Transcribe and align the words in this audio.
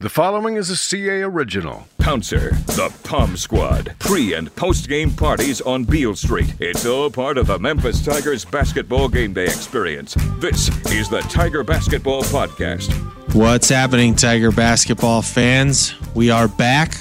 The 0.00 0.08
following 0.08 0.54
is 0.54 0.70
a 0.70 0.76
CA 0.76 1.22
original. 1.22 1.88
Pouncer, 1.98 2.50
the 2.66 2.96
Pom 3.02 3.36
Squad, 3.36 3.96
pre 3.98 4.32
and 4.34 4.54
post 4.54 4.88
game 4.88 5.10
parties 5.10 5.60
on 5.60 5.82
Beale 5.82 6.14
Street. 6.14 6.54
It's 6.60 6.86
all 6.86 7.10
part 7.10 7.36
of 7.36 7.48
the 7.48 7.58
Memphis 7.58 8.04
Tigers 8.04 8.44
basketball 8.44 9.08
game 9.08 9.32
day 9.32 9.46
experience. 9.46 10.14
This 10.38 10.68
is 10.92 11.08
the 11.08 11.18
Tiger 11.22 11.64
Basketball 11.64 12.22
Podcast. 12.22 12.92
What's 13.34 13.68
happening, 13.68 14.14
Tiger 14.14 14.52
basketball 14.52 15.20
fans? 15.20 15.96
We 16.14 16.30
are 16.30 16.46
back 16.46 16.94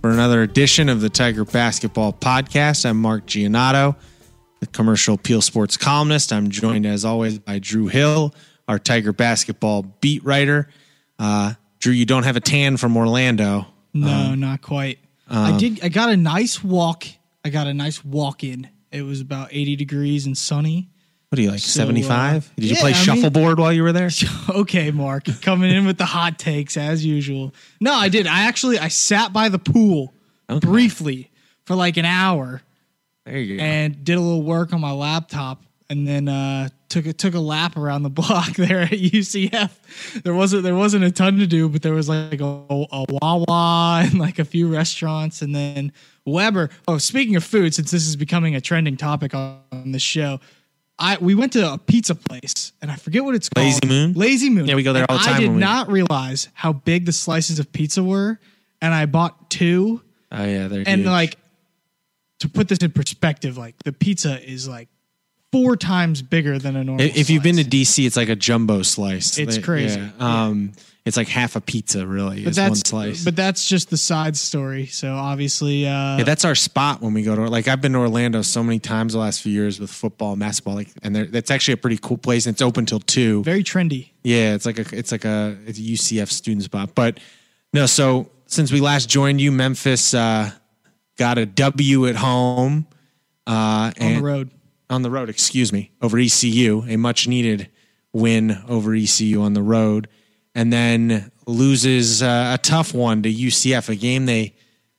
for 0.00 0.10
another 0.10 0.42
edition 0.42 0.88
of 0.88 1.00
the 1.00 1.10
Tiger 1.10 1.44
Basketball 1.44 2.12
Podcast. 2.12 2.88
I'm 2.88 3.02
Mark 3.02 3.26
Giannotto, 3.26 3.96
the 4.60 4.68
Commercial 4.68 5.16
Appeal 5.16 5.40
Sports 5.40 5.76
columnist. 5.76 6.32
I'm 6.32 6.50
joined, 6.50 6.86
as 6.86 7.04
always, 7.04 7.40
by 7.40 7.58
Drew 7.58 7.88
Hill, 7.88 8.32
our 8.68 8.78
Tiger 8.78 9.12
basketball 9.12 9.82
beat 10.00 10.22
writer. 10.22 10.68
Uh, 11.18 11.54
Drew, 11.78 11.92
you 11.92 12.06
don't 12.06 12.24
have 12.24 12.36
a 12.36 12.40
tan 12.40 12.76
from 12.76 12.96
Orlando. 12.96 13.66
No, 13.94 14.34
not 14.34 14.62
quite. 14.62 14.98
I 15.28 15.56
did. 15.58 15.82
I 15.84 15.88
got 15.88 16.08
a 16.10 16.16
nice 16.16 16.62
walk. 16.62 17.04
I 17.44 17.50
got 17.50 17.66
a 17.66 17.74
nice 17.74 18.04
walk 18.04 18.42
in. 18.44 18.68
It 18.90 19.02
was 19.02 19.20
about 19.20 19.48
80 19.52 19.76
degrees 19.76 20.26
and 20.26 20.36
sunny. 20.36 20.88
What 21.28 21.38
are 21.38 21.42
you 21.42 21.50
like, 21.50 21.60
So, 21.60 21.82
uh, 21.82 21.86
75? 21.86 22.52
Did 22.56 22.64
you 22.64 22.76
play 22.76 22.92
I 22.92 22.94
mean- 22.94 23.02
shuffleboard 23.04 23.58
while 23.58 23.72
you 23.72 23.82
were 23.82 23.92
there? 23.92 24.08
okay, 24.48 24.90
Mark, 24.90 25.26
coming 25.42 25.70
in 25.70 25.84
with 25.86 25.98
the 25.98 26.06
hot 26.06 26.38
takes 26.38 26.76
as 26.78 27.04
usual. 27.04 27.54
No, 27.80 27.92
I 27.92 28.08
did. 28.08 28.26
I 28.26 28.44
actually 28.44 28.78
I 28.78 28.88
sat 28.88 29.32
by 29.32 29.48
the 29.50 29.58
pool 29.58 30.14
Okay. 30.50 30.66
briefly 30.66 31.30
for 31.66 31.74
like 31.74 31.98
an 31.98 32.06
hour 32.06 32.62
There 33.26 33.36
you 33.36 33.58
go. 33.58 33.62
and 33.62 34.02
did 34.02 34.16
a 34.16 34.20
little 34.20 34.42
work 34.42 34.72
on 34.72 34.80
my 34.80 34.92
laptop, 34.92 35.62
and 35.90 36.08
then 36.08 36.28
uh, 36.28 36.70
took 36.88 37.06
a 37.06 37.12
took 37.12 37.34
a 37.34 37.40
lap 37.40 37.76
around 37.76 38.02
the 38.02 38.10
block 38.10 38.52
there 38.56 38.80
at 38.80 38.90
UCF. 38.90 40.22
There 40.22 40.34
wasn't 40.34 40.62
there 40.62 40.74
wasn't 40.74 41.04
a 41.04 41.10
ton 41.10 41.38
to 41.38 41.46
do, 41.46 41.68
but 41.68 41.82
there 41.82 41.94
was 41.94 42.08
like 42.08 42.40
a, 42.40 42.44
a 42.44 43.04
Wawa 43.08 44.02
and 44.04 44.18
like 44.18 44.38
a 44.38 44.44
few 44.44 44.68
restaurants, 44.72 45.42
and 45.42 45.54
then 45.54 45.92
Weber. 46.24 46.70
Oh, 46.86 46.98
speaking 46.98 47.36
of 47.36 47.44
food, 47.44 47.74
since 47.74 47.90
this 47.90 48.06
is 48.06 48.16
becoming 48.16 48.54
a 48.54 48.60
trending 48.60 48.96
topic 48.96 49.34
on, 49.34 49.60
on 49.72 49.92
the 49.92 49.98
show. 49.98 50.40
I, 51.00 51.16
we 51.20 51.36
went 51.36 51.52
to 51.52 51.74
a 51.74 51.78
pizza 51.78 52.16
place 52.16 52.72
and 52.82 52.90
I 52.90 52.96
forget 52.96 53.22
what 53.24 53.36
it's 53.36 53.48
called. 53.48 53.64
Lazy 53.66 53.86
Moon? 53.86 54.14
Lazy 54.14 54.50
Moon. 54.50 54.66
Yeah, 54.66 54.74
we 54.74 54.82
go 54.82 54.92
there 54.92 55.04
And 55.08 55.10
all 55.12 55.18
the 55.18 55.24
time. 55.24 55.34
I 55.36 55.38
did 55.38 55.46
when 55.46 55.54
we- 55.54 55.60
not 55.60 55.88
realize 55.88 56.48
how 56.54 56.72
big 56.72 57.06
the 57.06 57.12
slices 57.12 57.60
of 57.60 57.70
pizza 57.70 58.02
were, 58.02 58.40
and 58.82 58.92
I 58.92 59.06
bought 59.06 59.48
two 59.48 60.02
oh, 60.32 60.44
yeah. 60.44 60.66
They're 60.66 60.82
and 60.86 61.02
huge. 61.02 61.06
like 61.06 61.36
to 62.40 62.48
put 62.48 62.66
this 62.68 62.78
in 62.78 62.90
perspective, 62.90 63.56
like 63.56 63.76
the 63.84 63.92
pizza 63.92 64.42
is 64.44 64.66
like 64.68 64.88
four 65.52 65.76
times 65.76 66.22
bigger 66.22 66.58
than 66.58 66.76
a 66.76 66.84
normal. 66.84 67.04
If 67.04 67.16
if 67.16 67.30
you've 67.30 67.42
been 67.42 67.56
to. 67.56 67.64
DC, 67.64 68.06
it's 68.06 68.16
like 68.16 68.28
a 68.28 68.36
jumbo 68.36 68.82
slice. 68.82 69.38
It's 69.38 69.56
They- 69.56 69.62
crazy. 69.62 70.00
yeah. 70.00 70.10
Um, 70.18 70.72
it's 71.04 71.16
like 71.16 71.28
half 71.28 71.56
a 71.56 71.60
pizza, 71.62 72.06
really. 72.06 72.44
but 72.44 72.50
is 72.50 72.58
one 72.58 72.68
that's 72.68 72.88
slice. 72.88 73.24
but 73.24 73.34
that's 73.34 73.66
just 73.66 73.88
the 73.88 73.96
side 73.96 74.36
story. 74.36 74.84
So 74.86 75.14
obviously, 75.14 75.86
uh, 75.86 76.18
yeah, 76.18 76.24
that's 76.24 76.44
our 76.44 76.54
spot 76.54 77.00
when 77.00 77.14
we 77.14 77.22
go 77.22 77.34
to. 77.34 77.48
Like 77.48 77.66
I've 77.66 77.80
been 77.80 77.92
to 77.92 77.98
Orlando 77.98 78.42
so 78.42 78.62
many 78.62 78.78
times 78.78 79.14
the 79.14 79.18
last 79.18 79.40
few 79.40 79.52
years 79.52 79.80
with 79.80 79.90
football, 79.90 80.32
and 80.32 80.40
basketball. 80.40 80.74
Like, 80.74 80.88
and 81.02 81.16
that's 81.16 81.50
actually 81.50 81.74
a 81.74 81.78
pretty 81.78 81.96
cool 81.96 82.18
place. 82.18 82.44
And 82.46 82.54
it's 82.54 82.60
open 82.60 82.84
till 82.84 83.00
two. 83.00 83.42
very 83.42 83.64
trendy. 83.64 84.10
Yeah, 84.22 84.54
it's 84.54 84.66
like 84.66 84.78
a 84.78 84.84
it's 84.96 85.10
like 85.10 85.24
a 85.24 85.56
it's 85.66 85.78
a 85.78 85.82
UCF 85.82 86.28
student 86.30 86.64
spot. 86.64 86.94
But 86.94 87.20
no, 87.72 87.86
so 87.86 88.30
since 88.46 88.70
we 88.70 88.80
last 88.80 89.08
joined 89.08 89.40
you, 89.40 89.50
Memphis 89.50 90.12
uh, 90.12 90.50
got 91.16 91.38
a 91.38 91.46
W 91.46 92.06
at 92.06 92.16
home. 92.16 92.86
Uh, 93.46 93.50
On 93.50 93.92
and, 93.96 94.18
the 94.18 94.22
road, 94.22 94.50
on 94.90 95.02
the 95.02 95.10
road, 95.10 95.28
excuse 95.28 95.72
me, 95.72 95.90
over 96.00 96.18
ECU, 96.18 96.84
a 96.88 96.96
much 96.96 97.28
needed 97.28 97.68
win 98.12 98.62
over 98.68 98.94
ECU 98.94 99.42
on 99.42 99.54
the 99.54 99.62
road, 99.62 100.08
and 100.54 100.72
then 100.72 101.30
loses 101.46 102.22
uh, 102.22 102.52
a 102.54 102.58
tough 102.58 102.94
one 102.94 103.22
to 103.22 103.32
UCF, 103.32 103.88
a 103.88 103.96
game 103.96 104.26
they 104.26 104.54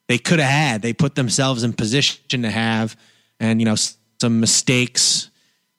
they 0.08 0.18
could 0.18 0.40
have 0.40 0.50
had. 0.50 0.82
They 0.82 0.94
put 0.94 1.16
themselves 1.16 1.64
in 1.64 1.74
position 1.74 2.42
to 2.42 2.50
have, 2.50 2.96
and 3.40 3.62
you 3.62 3.66
know 3.66 3.76
some 4.20 4.40
mistakes, 4.40 5.30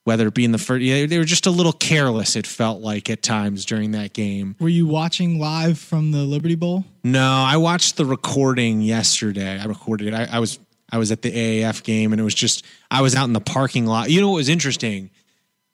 whether 0.04 0.28
it 0.28 0.34
be 0.34 0.44
in 0.44 0.52
the 0.52 0.58
first, 0.58 0.82
yeah, 0.82 1.06
they 1.06 1.18
were 1.18 1.24
just 1.24 1.46
a 1.46 1.50
little 1.50 1.72
careless. 1.72 2.36
It 2.36 2.46
felt 2.46 2.80
like 2.80 3.10
at 3.10 3.22
times 3.22 3.64
during 3.64 3.92
that 3.92 4.12
game. 4.12 4.56
were 4.58 4.68
you 4.68 4.86
watching 4.86 5.38
live 5.38 5.78
from 5.78 6.12
the 6.12 6.22
Liberty 6.22 6.54
Bowl? 6.54 6.84
No, 7.04 7.26
I 7.26 7.56
watched 7.56 7.96
the 7.96 8.04
recording 8.04 8.82
yesterday. 8.82 9.58
I 9.58 9.64
recorded 9.64 10.08
it. 10.08 10.14
I, 10.14 10.28
I 10.36 10.38
was 10.38 10.58
I 10.92 10.98
was 10.98 11.10
at 11.12 11.22
the 11.22 11.30
AAF 11.30 11.82
game, 11.84 12.12
and 12.12 12.20
it 12.20 12.24
was 12.24 12.34
just 12.34 12.64
I 12.90 13.02
was 13.02 13.14
out 13.14 13.24
in 13.24 13.32
the 13.32 13.40
parking 13.40 13.86
lot. 13.86 14.10
You 14.10 14.20
know 14.20 14.28
what 14.30 14.36
was 14.36 14.48
interesting? 14.48 15.10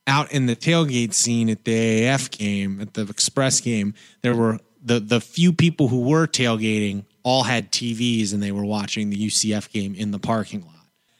Out 0.08 0.30
in 0.32 0.46
the 0.46 0.54
tailgate 0.54 1.14
scene 1.14 1.50
at 1.50 1.64
the 1.64 1.72
AAF 1.72 2.30
game, 2.30 2.80
at 2.80 2.94
the 2.94 3.02
Express 3.08 3.60
game, 3.60 3.94
there 4.22 4.34
were 4.36 4.58
the 4.82 5.00
the 5.00 5.20
few 5.20 5.52
people 5.52 5.88
who 5.88 6.02
were 6.02 6.26
tailgating 6.26 7.04
all 7.24 7.42
had 7.42 7.72
TVs, 7.72 8.32
and 8.32 8.40
they 8.42 8.52
were 8.52 8.64
watching 8.64 9.10
the 9.10 9.16
UCF 9.16 9.70
game 9.72 9.94
in 9.96 10.12
the 10.12 10.18
parking 10.20 10.60
lot. 10.60 10.72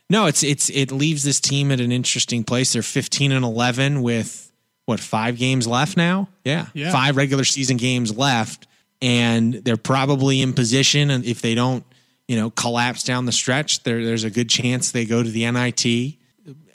No, 0.08 0.26
it's 0.26 0.44
it's 0.44 0.70
it 0.70 0.92
leaves 0.92 1.24
this 1.24 1.40
team 1.40 1.72
at 1.72 1.80
an 1.80 1.90
interesting 1.90 2.44
place. 2.44 2.72
They're 2.74 2.82
15 2.82 3.32
and 3.32 3.44
11 3.44 4.02
with 4.02 4.52
what 4.84 5.00
five 5.00 5.36
games 5.36 5.66
left 5.66 5.96
now? 5.96 6.28
Yeah, 6.44 6.66
Yeah. 6.72 6.92
five 6.92 7.16
regular 7.16 7.42
season 7.42 7.76
games 7.76 8.16
left, 8.16 8.68
and 9.02 9.54
they're 9.54 9.76
probably 9.76 10.40
in 10.40 10.52
position. 10.52 11.10
And 11.10 11.24
if 11.24 11.42
they 11.42 11.56
don't, 11.56 11.82
you 12.28 12.36
know, 12.36 12.50
collapse 12.50 13.02
down 13.04 13.26
the 13.26 13.32
stretch, 13.32 13.82
there 13.84 14.04
there's 14.04 14.24
a 14.24 14.30
good 14.30 14.48
chance 14.48 14.90
they 14.90 15.04
go 15.04 15.22
to 15.22 15.30
the 15.30 15.50
NIT 15.50 16.16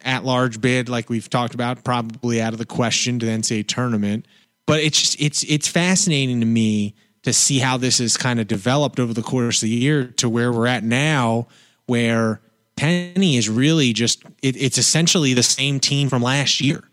at 0.03 0.23
large 0.23 0.61
bid, 0.61 0.89
like 0.89 1.09
we've 1.09 1.29
talked 1.29 1.53
about, 1.53 1.83
probably 1.83 2.41
out 2.41 2.53
of 2.53 2.59
the 2.59 2.65
question 2.65 3.19
to 3.19 3.25
the 3.25 3.31
NCAA 3.31 3.67
tournament. 3.67 4.25
But 4.65 4.81
it's 4.81 4.99
just 4.99 5.21
it's 5.21 5.43
it's 5.43 5.67
fascinating 5.67 6.39
to 6.39 6.45
me 6.45 6.95
to 7.23 7.33
see 7.33 7.59
how 7.59 7.77
this 7.77 7.99
has 7.99 8.17
kind 8.17 8.39
of 8.39 8.47
developed 8.47 8.99
over 8.99 9.13
the 9.13 9.21
course 9.21 9.61
of 9.61 9.69
the 9.69 9.75
year 9.75 10.05
to 10.17 10.29
where 10.29 10.51
we're 10.51 10.67
at 10.67 10.83
now, 10.83 11.47
where 11.85 12.41
Penny 12.75 13.37
is 13.37 13.49
really 13.49 13.93
just 13.93 14.23
it, 14.41 14.55
it's 14.55 14.77
essentially 14.77 15.33
the 15.33 15.43
same 15.43 15.79
team 15.79 16.09
from 16.09 16.21
last 16.21 16.61
year. 16.61 16.83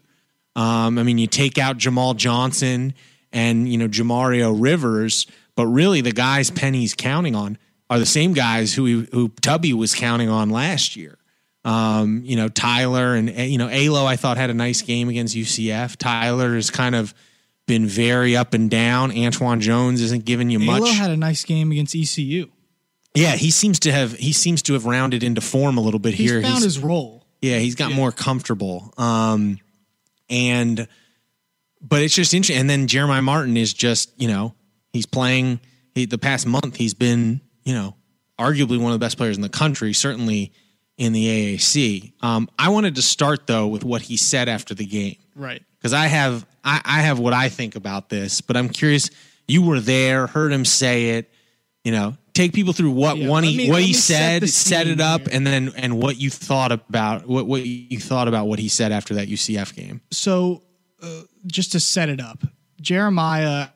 Um, 0.56 0.98
I 0.98 1.02
mean, 1.02 1.18
you 1.18 1.26
take 1.26 1.56
out 1.56 1.76
Jamal 1.76 2.14
Johnson 2.14 2.94
and 3.32 3.68
you 3.68 3.78
know 3.78 3.88
Jimario 3.88 4.56
Rivers, 4.60 5.26
but 5.54 5.66
really 5.66 6.00
the 6.00 6.12
guys 6.12 6.50
Penny's 6.50 6.94
counting 6.94 7.36
on 7.36 7.58
are 7.90 7.98
the 7.98 8.06
same 8.06 8.32
guys 8.34 8.74
who 8.74 8.84
he, 8.84 9.08
who 9.12 9.28
Tubby 9.40 9.72
was 9.72 9.94
counting 9.94 10.28
on 10.28 10.50
last 10.50 10.96
year. 10.96 11.16
Um, 11.64 12.22
you 12.24 12.36
know 12.36 12.48
Tyler 12.48 13.14
and 13.14 13.28
eh, 13.28 13.44
you 13.44 13.58
know 13.58 13.68
Alo. 13.68 14.04
I 14.06 14.16
thought 14.16 14.36
had 14.36 14.50
a 14.50 14.54
nice 14.54 14.80
game 14.82 15.08
against 15.08 15.36
UCF. 15.36 15.96
Tyler 15.96 16.54
has 16.54 16.70
kind 16.70 16.94
of 16.94 17.12
been 17.66 17.86
very 17.86 18.36
up 18.36 18.54
and 18.54 18.70
down. 18.70 19.10
Antwann 19.12 19.60
Jones 19.60 20.00
isn't 20.00 20.24
giving 20.24 20.48
you 20.50 20.58
much. 20.58 20.80
Alo 20.82 20.90
had 20.92 21.10
a 21.10 21.16
nice 21.16 21.44
game 21.44 21.70
against 21.72 21.94
ECU. 21.94 22.46
yeah, 23.14 23.32
he 23.36 23.50
seems 23.50 23.80
to 23.80 23.92
have 23.92 24.12
he 24.14 24.32
seems 24.32 24.62
to 24.62 24.72
have 24.74 24.86
rounded 24.86 25.22
into 25.22 25.40
form 25.40 25.76
a 25.76 25.80
little 25.80 26.00
bit 26.00 26.14
here. 26.14 26.24
He's 26.24 26.30
here. 26.32 26.42
found 26.42 26.54
He's- 26.54 26.64
his 26.64 26.78
role. 26.78 27.26
yeah, 27.42 27.58
he's 27.58 27.74
got 27.74 27.92
more 27.92 28.12
comfortable. 28.12 28.94
Um, 28.96 29.58
and 30.30 30.86
but 31.80 32.02
it's 32.02 32.14
just 32.14 32.32
interesting. 32.34 32.60
And 32.60 32.70
then 32.70 32.86
Jeremiah 32.86 33.22
Martin 33.22 33.56
is 33.56 33.72
just 33.74 34.10
you 34.20 34.28
know 34.28 34.54
he's 34.92 35.06
playing. 35.06 35.60
He, 35.94 36.06
the 36.06 36.18
past 36.18 36.46
month 36.46 36.76
he's 36.76 36.94
been 36.94 37.40
you 37.68 37.74
know 37.74 37.94
arguably 38.38 38.78
one 38.78 38.92
of 38.92 38.98
the 38.98 39.04
best 39.04 39.16
players 39.16 39.36
in 39.36 39.42
the 39.42 39.48
country, 39.62 39.92
certainly 39.92 40.52
in 40.96 41.12
the 41.12 41.26
AAC. 41.56 42.12
Um, 42.22 42.48
I 42.58 42.68
wanted 42.70 42.94
to 42.96 43.02
start 43.02 43.46
though 43.46 43.66
with 43.66 43.84
what 43.84 44.02
he 44.02 44.16
said 44.16 44.48
after 44.48 44.74
the 44.74 44.86
game 44.86 45.16
Right. 45.34 45.62
because 45.78 45.92
I 45.92 46.06
have 46.06 46.46
I, 46.64 46.80
I 46.84 47.00
have 47.02 47.18
what 47.18 47.32
I 47.32 47.48
think 47.48 47.76
about 47.76 48.08
this, 48.08 48.40
but 48.40 48.56
I'm 48.56 48.68
curious. 48.68 49.10
You 49.46 49.62
were 49.62 49.80
there, 49.80 50.26
heard 50.26 50.52
him 50.52 50.64
say 50.64 51.10
it. 51.18 51.30
You 51.84 51.92
know, 51.92 52.16
take 52.34 52.52
people 52.52 52.72
through 52.74 52.90
what 52.90 53.16
Yeah, 53.16 53.28
one 53.28 53.44
he 53.44 53.56
me- 53.56 53.70
what 53.70 53.80
he 53.82 53.88
me 53.88 53.92
set 53.94 54.42
said, 54.42 54.48
set 54.50 54.86
it 54.88 55.00
up, 55.00 55.22
here. 55.22 55.30
and 55.32 55.46
then 55.46 55.72
and 55.76 55.98
what 56.02 56.16
you 56.20 56.30
thought 56.30 56.72
about 56.72 57.26
what 57.26 57.46
what 57.46 57.64
you 57.64 57.98
thought 57.98 58.28
about 58.28 58.46
what 58.48 58.58
he 58.58 58.68
said 58.68 58.92
after 58.92 59.14
that 59.14 59.28
UCF 59.28 59.74
game. 59.74 60.00
so 60.10 60.62
uh, 61.02 61.22
just 61.46 61.72
to 61.72 61.80
set 61.80 62.08
it 62.08 62.20
up, 62.20 62.42
Jeremiah 62.80 63.68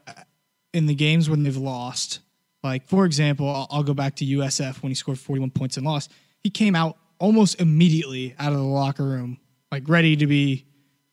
in 0.74 0.86
the 0.86 0.94
games 0.94 1.28
when 1.30 1.42
they've 1.44 1.56
lost, 1.56 2.20
like 2.62 2.86
for 2.86 3.04
example, 3.04 3.48
I'll, 3.48 3.66
I'll 3.70 3.82
go 3.82 3.94
back 3.94 4.16
to 4.16 4.24
USF 4.24 4.82
when 4.82 4.90
he 4.90 4.94
scored 4.94 5.18
41 5.18 5.50
points 5.50 5.76
and 5.76 5.86
lost. 5.86 6.10
He 6.42 6.50
came 6.50 6.74
out 6.74 6.96
almost 7.18 7.60
immediately 7.60 8.34
out 8.38 8.52
of 8.52 8.58
the 8.58 8.64
locker 8.64 9.04
room, 9.04 9.38
like 9.70 9.88
ready 9.88 10.16
to 10.16 10.26
be 10.26 10.66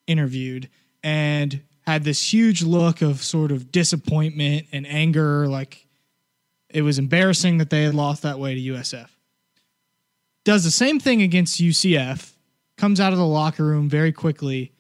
interviewed, 0.08 0.70
and 1.04 1.62
had 1.82 2.04
this 2.04 2.34
huge 2.34 2.62
look 2.64 3.02
of 3.02 3.22
sort 3.24 3.52
of 3.52 3.72
disappointment 3.72 4.68
and 4.72 4.86
anger, 4.88 5.48
like 5.48 5.88
it 6.70 6.82
was 6.82 7.00
embarrassing 7.00 7.58
that 7.58 7.70
they 7.70 7.84
had 7.84 7.96
lost 7.96 8.24
that 8.24 8.40
way 8.40 8.56
to 8.56 8.62
USF. 8.74 9.10
Does 10.46 10.64
the 10.64 10.72
same 10.72 11.00
thing 11.00 11.22
against 11.22 11.60
UCF, 11.60 12.34
comes 12.78 13.00
out 13.00 13.12
of 13.12 13.20
the 13.20 13.26
locker 13.26 13.66
room 13.66 13.90
very 13.90 14.12
quickly 14.12 14.72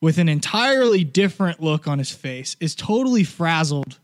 with 0.00 0.18
an 0.18 0.28
entirely 0.28 1.02
different 1.04 1.60
look 1.60 1.88
on 1.88 1.98
his 1.98 2.10
face, 2.10 2.56
is 2.60 2.74
totally 2.74 3.24
frazzled 3.24 3.98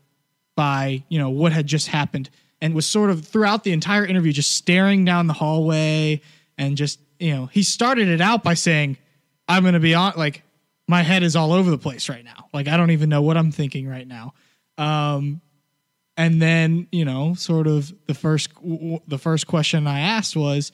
by, 0.55 1.03
you 1.09 1.19
know, 1.19 1.29
what 1.29 1.51
had 1.51 1.67
just 1.67 1.87
happened 1.87 2.29
and 2.61 2.73
was 2.73 2.85
sort 2.85 3.09
of 3.09 3.25
throughout 3.25 3.63
the 3.63 3.71
entire 3.71 4.05
interview 4.05 4.31
just 4.31 4.53
staring 4.53 5.05
down 5.05 5.27
the 5.27 5.33
hallway 5.33 6.21
and 6.57 6.77
just, 6.77 6.99
you 7.19 7.33
know, 7.33 7.47
he 7.47 7.63
started 7.63 8.07
it 8.07 8.21
out 8.21 8.43
by 8.43 8.53
saying, 8.53 8.97
I'm 9.47 9.63
going 9.63 9.73
to 9.73 9.79
be 9.79 9.93
on 9.95 10.13
like 10.15 10.43
my 10.87 11.01
head 11.01 11.23
is 11.23 11.35
all 11.35 11.53
over 11.53 11.69
the 11.69 11.77
place 11.77 12.09
right 12.09 12.23
now. 12.23 12.47
Like 12.53 12.67
I 12.67 12.77
don't 12.77 12.91
even 12.91 13.09
know 13.09 13.21
what 13.21 13.37
I'm 13.37 13.51
thinking 13.51 13.87
right 13.87 14.07
now. 14.07 14.33
Um 14.77 15.41
And 16.15 16.41
then, 16.41 16.87
you 16.91 17.05
know, 17.05 17.33
sort 17.33 17.67
of 17.67 17.93
the 18.07 18.13
first 18.13 18.49
the 19.07 19.17
first 19.17 19.47
question 19.47 19.87
I 19.87 20.01
asked 20.01 20.35
was 20.35 20.71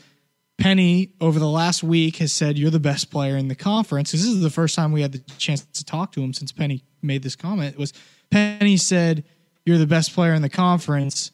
Penny 0.57 1.13
over 1.21 1.39
the 1.39 1.49
last 1.49 1.83
week 1.83 2.17
has 2.17 2.33
said 2.33 2.57
you're 2.57 2.69
the 2.69 2.79
best 2.79 3.09
player 3.09 3.37
in 3.37 3.47
the 3.47 3.55
conference. 3.55 4.11
This 4.11 4.25
is 4.25 4.41
the 4.41 4.49
first 4.49 4.75
time 4.75 4.91
we 4.91 5.01
had 5.01 5.13
the 5.13 5.19
chance 5.37 5.65
to 5.65 5.85
talk 5.85 6.11
to 6.11 6.21
him 6.21 6.33
since 6.33 6.51
Penny 6.51 6.83
made 7.01 7.23
this 7.23 7.37
comment. 7.37 7.75
it 7.75 7.79
Was 7.79 7.93
Penny 8.29 8.75
said 8.77 9.23
you're 9.69 9.77
the 9.77 9.87
best 9.87 10.13
player 10.13 10.33
in 10.33 10.41
the 10.41 10.49
conference. 10.49 11.31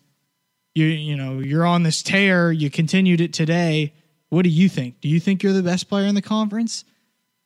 You 0.73 0.85
you 0.85 1.15
know, 1.15 1.39
you're 1.39 1.65
on 1.65 1.83
this 1.83 2.03
tear, 2.03 2.51
you 2.51 2.69
continued 2.69 3.21
it 3.21 3.33
today. 3.33 3.93
What 4.29 4.43
do 4.43 4.49
you 4.49 4.69
think? 4.69 5.01
Do 5.01 5.09
you 5.09 5.19
think 5.19 5.41
you're 5.41 5.53
the 5.53 5.63
best 5.63 5.89
player 5.89 6.05
in 6.05 6.15
the 6.15 6.21
conference? 6.21 6.83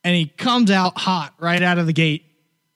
And 0.02 0.16
he 0.16 0.26
comes 0.26 0.70
out 0.70 0.98
hot 0.98 1.34
right 1.38 1.62
out 1.62 1.78
of 1.78 1.86
the 1.86 1.92
gate 1.92 2.24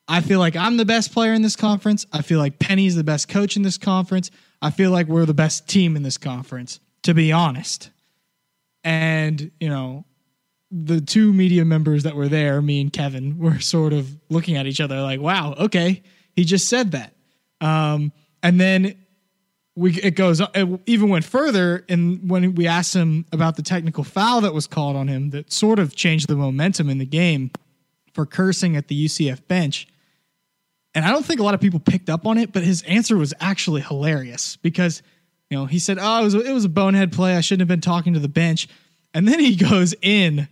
I 0.07 0.21
feel 0.21 0.39
like 0.39 0.55
I'm 0.57 0.77
the 0.77 0.85
best 0.85 1.13
player 1.13 1.33
in 1.33 1.43
this 1.43 1.57
conference. 1.57 2.07
I 2.13 2.23
feel 2.23 2.39
like 2.39 2.59
Penny's 2.59 2.95
the 2.95 3.05
best 3.05 3.29
coach 3.29 3.57
in 3.57 3.63
this 3.63 3.79
conference. 3.79 4.31
I 4.61 4.71
feel 4.71 4.91
like 4.91 5.07
we're 5.07 5.25
the 5.25 5.35
best 5.35 5.67
team 5.69 5.97
in 5.97 6.03
this 6.03 6.19
conference, 6.19 6.81
to 7.05 7.15
be 7.15 7.33
honest. 7.33 7.91
And, 8.83 9.51
you 9.61 9.69
know, 9.69 10.05
the 10.71 11.01
two 11.01 11.33
media 11.33 11.65
members 11.65 12.03
that 12.03 12.17
were 12.17 12.29
there, 12.29 12.61
me 12.61 12.81
and 12.81 12.93
Kevin, 12.93 13.39
were 13.39 13.61
sort 13.61 13.93
of 13.93 14.15
looking 14.29 14.57
at 14.57 14.67
each 14.67 14.81
other 14.81 15.01
like, 15.01 15.21
wow, 15.21 15.55
okay, 15.55 16.03
he 16.37 16.45
just 16.45 16.69
said 16.69 16.93
that. 16.93 17.15
Um, 17.61 18.13
and 18.43 18.61
then 18.61 18.97
we 19.77 19.95
it 20.01 20.13
goes 20.13 20.41
it 20.41 20.81
even 20.87 21.09
went 21.09 21.25
further 21.25 21.85
and 21.89 22.31
when 22.31 22.55
we 22.55 22.69
asked 22.69 22.95
him 22.95 23.27
about 23.33 23.57
the 23.57 23.63
technical 23.63 24.05
foul 24.05 24.41
that 24.43 24.55
was 24.55 24.69
called 24.69 24.95
on 24.95 25.09
him 25.09 25.31
that 25.31 25.53
sort 25.53 25.81
of 25.81 25.97
changed 25.97 26.29
the 26.29 26.37
momentum 26.37 26.89
in 26.89 26.99
the 26.99 27.07
game 27.07 27.51
for 28.13 28.25
cursing 28.25 28.77
at 28.77 28.87
the 28.87 29.07
UCF 29.07 29.49
bench 29.49 29.89
and 30.95 31.05
I 31.05 31.11
don't 31.11 31.25
think 31.25 31.41
a 31.41 31.43
lot 31.43 31.55
of 31.55 31.61
people 31.61 31.81
picked 31.81 32.09
up 32.09 32.27
on 32.27 32.39
it, 32.39 32.53
but 32.53 32.63
his 32.63 32.83
answer 32.83 33.17
was 33.17 33.35
actually 33.41 33.81
hilarious 33.81 34.57
because, 34.57 35.03
you 35.51 35.59
know, 35.59 35.67
he 35.67 35.81
said, 35.81 35.99
"Oh, 36.01 36.21
it 36.21 36.25
was 36.25 36.35
it 36.35 36.53
was 36.53 36.65
a 36.65 36.69
bonehead 36.69 37.13
play. 37.13 37.37
I 37.37 37.41
shouldn't 37.41 37.63
have 37.63 37.69
been 37.69 37.81
talking 37.81 38.15
to 38.15 38.21
the 38.21 38.29
bench." 38.29 38.69
And 39.13 39.27
then 39.27 39.41
he 39.41 39.57
goes 39.71 39.95
in 40.03 40.49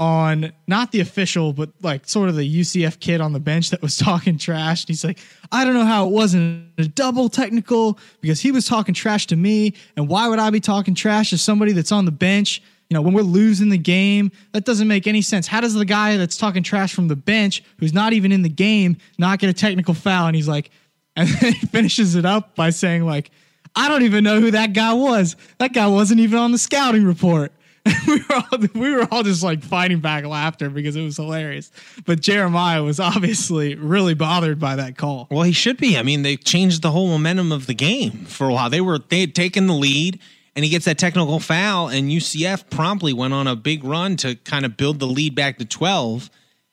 on 0.00 0.50
not 0.66 0.90
the 0.92 1.00
official, 1.00 1.52
but 1.52 1.70
like 1.82 2.08
sort 2.08 2.30
of 2.30 2.34
the 2.34 2.60
UCF 2.60 2.98
kid 3.00 3.20
on 3.20 3.34
the 3.34 3.38
bench 3.38 3.68
that 3.70 3.82
was 3.82 3.96
talking 3.98 4.38
trash. 4.38 4.82
And 4.82 4.88
he's 4.88 5.04
like, 5.04 5.18
I 5.52 5.64
don't 5.64 5.74
know 5.74 5.84
how 5.84 6.06
it 6.06 6.10
wasn't 6.10 6.66
a 6.78 6.88
double 6.88 7.28
technical 7.28 7.98
because 8.22 8.40
he 8.40 8.50
was 8.50 8.66
talking 8.66 8.94
trash 8.94 9.26
to 9.28 9.36
me. 9.36 9.74
And 9.96 10.08
why 10.08 10.26
would 10.26 10.38
I 10.38 10.48
be 10.48 10.58
talking 10.58 10.94
trash 10.94 11.30
to 11.30 11.38
somebody 11.38 11.72
that's 11.72 11.92
on 11.92 12.06
the 12.06 12.10
bench? 12.10 12.62
you 12.88 12.96
know, 12.96 13.02
when 13.02 13.14
we're 13.14 13.22
losing 13.22 13.68
the 13.68 13.78
game, 13.78 14.32
that 14.50 14.64
doesn't 14.64 14.88
make 14.88 15.06
any 15.06 15.22
sense. 15.22 15.46
How 15.46 15.60
does 15.60 15.74
the 15.74 15.84
guy 15.84 16.16
that's 16.16 16.36
talking 16.36 16.64
trash 16.64 16.92
from 16.92 17.06
the 17.06 17.14
bench, 17.14 17.62
who's 17.78 17.92
not 17.92 18.12
even 18.14 18.32
in 18.32 18.42
the 18.42 18.48
game, 18.48 18.96
not 19.16 19.38
get 19.38 19.48
a 19.48 19.52
technical 19.52 19.94
foul? 19.94 20.26
And 20.26 20.34
he's 20.34 20.48
like, 20.48 20.72
and 21.14 21.28
then 21.40 21.52
he 21.52 21.66
finishes 21.68 22.16
it 22.16 22.24
up 22.24 22.56
by 22.56 22.70
saying, 22.70 23.06
like, 23.06 23.30
I 23.76 23.88
don't 23.88 24.02
even 24.02 24.24
know 24.24 24.40
who 24.40 24.50
that 24.50 24.72
guy 24.72 24.92
was. 24.92 25.36
That 25.58 25.72
guy 25.72 25.86
wasn't 25.86 26.18
even 26.18 26.40
on 26.40 26.50
the 26.50 26.58
scouting 26.58 27.04
report. 27.04 27.52
we 28.06 28.16
were 28.16 28.34
all 28.34 28.58
we 28.74 28.94
were 28.94 29.08
all 29.10 29.22
just 29.22 29.42
like 29.42 29.62
fighting 29.62 30.00
back 30.00 30.24
laughter 30.24 30.68
because 30.68 30.96
it 30.96 31.02
was 31.02 31.16
hilarious. 31.16 31.70
But 32.04 32.20
Jeremiah 32.20 32.82
was 32.82 33.00
obviously 33.00 33.74
really 33.74 34.14
bothered 34.14 34.58
by 34.58 34.76
that 34.76 34.98
call. 34.98 35.28
Well, 35.30 35.42
he 35.42 35.52
should 35.52 35.78
be. 35.78 35.96
I 35.96 36.02
mean, 36.02 36.22
they 36.22 36.36
changed 36.36 36.82
the 36.82 36.90
whole 36.90 37.08
momentum 37.08 37.52
of 37.52 37.66
the 37.66 37.74
game 37.74 38.26
for 38.26 38.48
a 38.48 38.52
while. 38.52 38.70
They 38.70 38.80
were 38.80 38.98
they 38.98 39.20
had 39.20 39.34
taken 39.34 39.66
the 39.66 39.74
lead 39.74 40.20
and 40.56 40.64
he 40.64 40.70
gets 40.70 40.84
that 40.84 40.98
technical 40.98 41.38
foul, 41.38 41.88
and 41.88 42.10
UCF 42.10 42.68
promptly 42.70 43.12
went 43.12 43.32
on 43.32 43.46
a 43.46 43.56
big 43.56 43.84
run 43.84 44.16
to 44.16 44.34
kind 44.36 44.64
of 44.64 44.76
build 44.76 44.98
the 44.98 45.06
lead 45.06 45.34
back 45.34 45.58
to 45.58 45.64
12. 45.64 46.28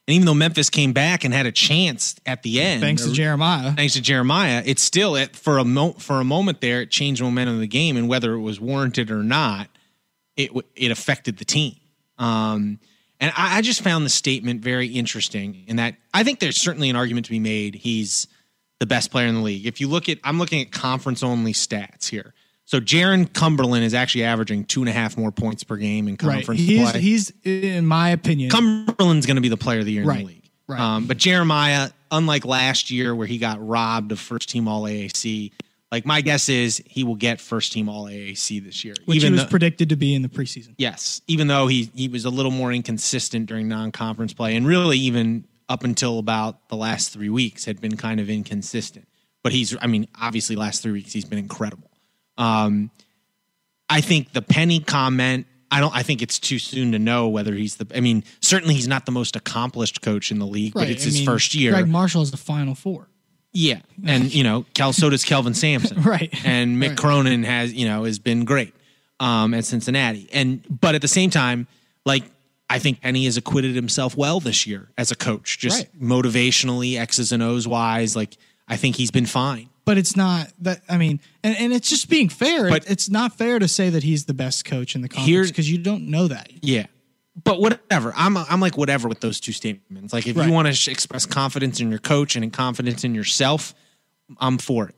And 0.08 0.16
even 0.16 0.26
though 0.26 0.34
Memphis 0.34 0.70
came 0.70 0.94
back 0.94 1.24
and 1.24 1.34
had 1.34 1.46
a 1.46 1.52
chance 1.52 2.16
at 2.26 2.42
the 2.42 2.60
end, 2.62 2.82
thanks 2.82 3.06
to 3.06 3.12
Jeremiah, 3.12 3.74
thanks 3.74 3.94
to 3.94 4.02
Jeremiah, 4.02 4.64
it's 4.66 4.82
still 4.82 5.16
it 5.16 5.36
for 5.36 5.58
a 5.58 5.66
mo- 5.66 5.94
for 5.94 6.20
a 6.20 6.24
moment 6.24 6.62
there 6.62 6.82
it 6.82 6.90
changed 6.90 7.22
momentum 7.22 7.56
of 7.56 7.62
the 7.62 7.68
game, 7.68 7.98
and 7.98 8.08
whether 8.10 8.34
it 8.34 8.42
was 8.42 8.60
warranted 8.60 9.12
or 9.12 9.22
not, 9.22 9.70
it 10.38 10.52
it 10.76 10.92
affected 10.92 11.38
the 11.38 11.46
team. 11.46 11.76
Um, 12.18 12.80
and 13.20 13.34
I, 13.36 13.58
I 13.58 13.62
just 13.62 13.82
found 13.82 14.06
the 14.06 14.10
statement 14.10 14.62
very 14.62 14.88
interesting 14.88 15.64
in 15.68 15.78
that 15.78 15.96
I 16.14 16.24
think 16.24 16.40
there's 16.40 16.62
certainly 16.62 16.90
an 16.90 16.96
argument 16.96 17.26
to 17.26 17.32
be 17.32 17.40
made. 17.40 17.76
He's 17.76 18.28
the 18.80 18.86
best 18.86 19.12
player 19.12 19.28
in 19.28 19.36
the 19.36 19.42
league. 19.42 19.66
If 19.66 19.82
you 19.82 19.88
look 19.88 20.08
at, 20.08 20.20
I'm 20.24 20.38
looking 20.38 20.62
at 20.62 20.72
conference 20.72 21.24
only 21.24 21.54
stats 21.54 22.08
here. 22.08 22.34
So 22.66 22.80
Jarron 22.80 23.32
Cumberland 23.32 23.86
is 23.86 23.94
actually 23.94 24.26
averaging 24.26 24.66
two 24.66 24.82
and 24.82 24.90
a 24.90 24.92
half 24.92 25.18
more 25.18 25.32
points 25.32 25.64
per 25.64 25.78
game 25.78 26.08
in 26.08 26.18
conference 26.18 26.48
right. 26.48 26.60
he's, 26.60 26.92
play. 26.92 27.02
He's, 27.02 27.34
in 27.44 27.86
my 27.86 28.10
opinion, 28.10 28.50
Cumberland's 28.50 29.26
going 29.26 29.36
to 29.36 29.42
be 29.42 29.50
the 29.50 29.58
player 29.58 29.80
of 29.80 29.86
the 29.86 29.94
year 29.94 30.04
right. 30.04 30.20
in 30.20 30.26
the 30.26 30.34
league. 30.34 30.50
Right. 30.68 30.80
Um, 30.80 31.08
but 31.08 31.18
Jeremiah, 31.18 31.90
unlike 32.12 32.46
last 32.46 32.92
year 32.92 33.16
where 33.16 33.26
he 33.26 33.38
got 33.38 33.66
robbed 33.66 34.12
of 34.12 34.20
first 34.20 34.50
team 34.50 34.68
All 34.68 34.84
AAC, 34.84 35.54
like 35.92 36.06
my 36.06 36.22
guess 36.22 36.50
is 36.50 36.84
he 36.86 37.04
will 37.04 37.16
get 37.16 37.40
first 37.40 37.72
team 37.72 37.88
All 37.88 38.06
AAC 38.06 38.64
this 38.64 38.84
year, 38.84 38.94
which 39.06 39.18
even 39.18 39.28
he 39.28 39.32
was 39.34 39.44
though, 39.44 39.50
predicted 39.50 39.90
to 39.90 39.96
be 39.96 40.14
in 40.14 40.22
the 40.22 40.30
preseason. 40.30 40.76
Yes, 40.78 41.22
even 41.28 41.48
though 41.48 41.68
he 41.68 41.90
he 41.96 42.08
was 42.08 42.26
a 42.26 42.30
little 42.30 42.52
more 42.52 42.72
inconsistent 42.74 43.46
during 43.46 43.68
non 43.68 43.92
conference 43.92 44.34
play, 44.34 44.56
and 44.56 44.68
really 44.68 44.98
even 45.00 45.46
up 45.70 45.84
until 45.84 46.20
about 46.20 46.70
the 46.70 46.76
last 46.76 47.12
three 47.12 47.30
weeks 47.30 47.66
had 47.66 47.80
been 47.82 47.98
kind 47.98 48.20
of 48.20 48.30
inconsistent. 48.30 49.08
But 49.44 49.54
he's, 49.54 49.76
I 49.82 49.88
mean, 49.88 50.08
obviously 50.20 50.56
last 50.56 50.82
three 50.82 50.92
weeks 50.92 51.14
he's 51.14 51.26
been 51.26 51.40
incredible. 51.40 51.90
Um, 52.38 52.92
I 53.90 54.02
think 54.02 54.34
the 54.34 54.42
Penny 54.42 54.80
comment. 54.80 55.48
I 55.70 55.82
don't. 55.82 55.94
I 55.94 56.04
think 56.04 56.22
it's 56.22 56.40
too 56.40 56.60
soon 56.60 56.94
to 56.94 57.00
know 57.00 57.28
whether 57.28 57.54
he's 57.54 57.76
the. 57.76 57.88
I 57.94 58.00
mean, 58.00 58.24
certainly 58.42 58.74
he's 58.74 58.88
not 58.88 59.06
the 59.06 59.12
most 59.12 59.36
accomplished 59.36 60.02
coach 60.02 60.32
in 60.32 60.40
the 60.40 60.46
league, 60.46 60.76
right. 60.76 60.84
but 60.84 60.90
it's 60.90 61.04
I 61.04 61.06
his 61.06 61.16
mean, 61.16 61.26
first 61.26 61.56
year. 61.56 61.72
Gregg 61.72 61.88
Marshall 61.88 62.22
is 62.22 62.32
the 62.32 62.38
Final 62.38 62.74
Four. 62.74 63.10
Yeah, 63.60 63.80
and 64.06 64.32
you 64.32 64.44
know, 64.44 64.66
Cal 64.76 64.94
so 64.94 65.10
does 65.10 65.26
Kelvin 65.26 65.54
Sampson, 65.56 66.04
right? 66.04 66.30
And 66.46 66.78
Mick 66.82 66.90
right. 66.90 66.98
Cronin 66.98 67.44
has 67.44 67.74
you 67.74 67.88
know 67.88 68.04
has 68.04 68.20
been 68.20 68.46
great 68.46 68.76
um, 69.20 69.56
at 69.56 69.66
Cincinnati, 69.66 70.30
and 70.32 70.64
but 70.70 70.94
at 70.94 71.02
the 71.02 71.08
same 71.08 71.32
time, 71.32 71.66
like 72.06 72.24
I 72.70 72.78
think 72.78 73.02
Penny 73.02 73.26
has 73.26 73.36
acquitted 73.36 73.74
himself 73.74 74.16
well 74.16 74.40
this 74.40 74.68
year 74.68 74.90
as 74.96 75.12
a 75.12 75.16
coach, 75.16 75.58
just 75.58 75.80
right. 75.80 76.02
motivationally, 76.02 77.00
X's 77.00 77.32
and 77.32 77.42
O's 77.42 77.68
wise. 77.68 78.16
Like 78.16 78.38
I 78.68 78.78
think 78.78 78.96
he's 78.96 79.10
been 79.10 79.26
fine 79.26 79.70
but 79.88 79.98
it's 79.98 80.18
not 80.18 80.52
that 80.60 80.82
I 80.90 80.98
mean, 80.98 81.22
and, 81.46 81.56
and 81.58 81.72
it's 81.72 81.90
just 81.90 82.10
being 82.10 82.28
fair. 82.28 82.70
But 82.70 82.92
it's 82.92 83.10
not 83.10 83.38
fair 83.38 83.58
to 83.58 83.70
say 83.70 83.90
that 83.90 84.04
he's 84.04 84.26
the 84.26 84.34
best 84.34 84.66
coach 84.66 84.96
in 84.96 85.02
the 85.02 85.08
conference 85.08 85.50
because 85.50 85.72
you 85.72 85.78
don't 85.78 86.10
know 86.10 86.28
that. 86.28 86.52
Yeah, 86.62 86.88
but 87.44 87.62
whatever. 87.62 88.14
I'm 88.16 88.38
I'm 88.38 88.60
like 88.60 88.78
whatever 88.78 89.08
with 89.08 89.20
those 89.20 89.40
two 89.40 89.52
statements. 89.52 90.14
Like 90.14 90.28
if 90.28 90.36
right. 90.36 90.48
you 90.48 90.54
want 90.54 90.74
to 90.74 90.92
express 90.92 91.26
confidence 91.26 91.80
in 91.80 91.90
your 91.90 92.00
coach 92.00 92.36
and 92.36 92.52
confidence 92.52 93.04
in 93.04 93.14
yourself, 93.14 93.74
I'm 94.40 94.58
for 94.58 94.90
it. 94.90 94.96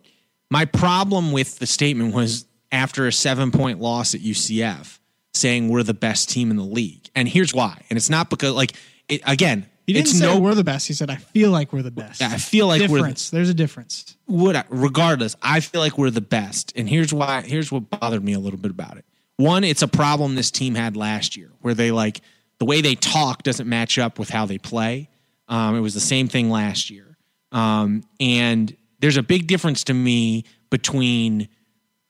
My 0.50 0.66
problem 0.66 1.32
with 1.32 1.60
the 1.60 1.68
statement 1.68 2.14
was 2.14 2.46
after 2.72 3.08
a 3.08 3.12
seven 3.12 3.52
point 3.52 3.80
loss 3.80 4.16
at 4.16 4.22
UCF, 4.22 5.00
saying 5.34 5.70
we're 5.70 5.84
the 5.84 5.94
best 5.94 6.30
team 6.30 6.50
in 6.50 6.58
the 6.58 6.64
league, 6.64 7.10
and 7.16 7.28
here's 7.28 7.54
why. 7.54 7.82
And 7.90 7.98
it's 7.98 8.10
not 8.10 8.30
because 8.30 8.54
like 8.54 8.74
it, 9.10 9.22
again, 9.26 9.68
he 9.86 9.94
didn't 9.94 10.08
it's 10.08 10.20
say 10.20 10.26
no, 10.26 10.40
we're 10.40 10.56
the 10.56 10.64
best. 10.64 10.88
He 10.88 10.94
said, 10.94 11.10
"I 11.10 11.16
feel 11.16 11.52
like 11.52 11.74
we're 11.74 11.82
the 11.82 11.92
best." 11.92 12.22
Yeah, 12.22 12.30
I 12.32 12.38
feel 12.38 12.68
like 12.68 12.80
difference. 12.80 13.32
we're 13.32 13.38
There's 13.38 13.50
a 13.50 13.56
difference. 13.56 14.16
What, 14.26 14.66
regardless, 14.70 15.36
I 15.42 15.60
feel 15.60 15.82
like 15.82 15.98
we're 15.98 16.12
the 16.12 16.22
best, 16.22 16.74
and 16.76 16.88
here's 16.88 17.12
why. 17.14 17.42
Here's 17.42 17.72
what 17.72 17.90
bothered 17.90 18.24
me 18.24 18.34
a 18.34 18.40
little 18.40 18.60
bit 18.60 18.72
about 18.72 18.98
it. 18.98 19.06
One, 19.40 19.64
it's 19.64 19.82
a 19.84 19.88
problem 19.88 20.36
this 20.36 20.52
team 20.52 20.76
had 20.76 20.98
last 20.98 21.38
year, 21.38 21.50
where 21.62 21.74
they 21.74 21.92
like 21.92 22.20
the 22.58 22.66
way 22.66 22.82
they 22.82 22.96
talk 22.96 23.42
doesn't 23.42 23.70
match 23.70 23.98
up 23.98 24.20
with 24.20 24.30
how 24.30 24.46
they 24.46 24.58
play. 24.58 25.08
Um, 25.48 25.78
it 25.78 25.80
was 25.80 25.94
the 25.94 26.02
same 26.02 26.28
thing 26.28 26.50
last 26.50 26.90
year, 26.90 27.16
um, 27.54 28.04
and 28.20 28.76
there's 29.00 29.16
a 29.16 29.24
big 29.24 29.48
difference 29.48 29.86
to 29.86 29.94
me 29.94 30.44
between 30.70 31.48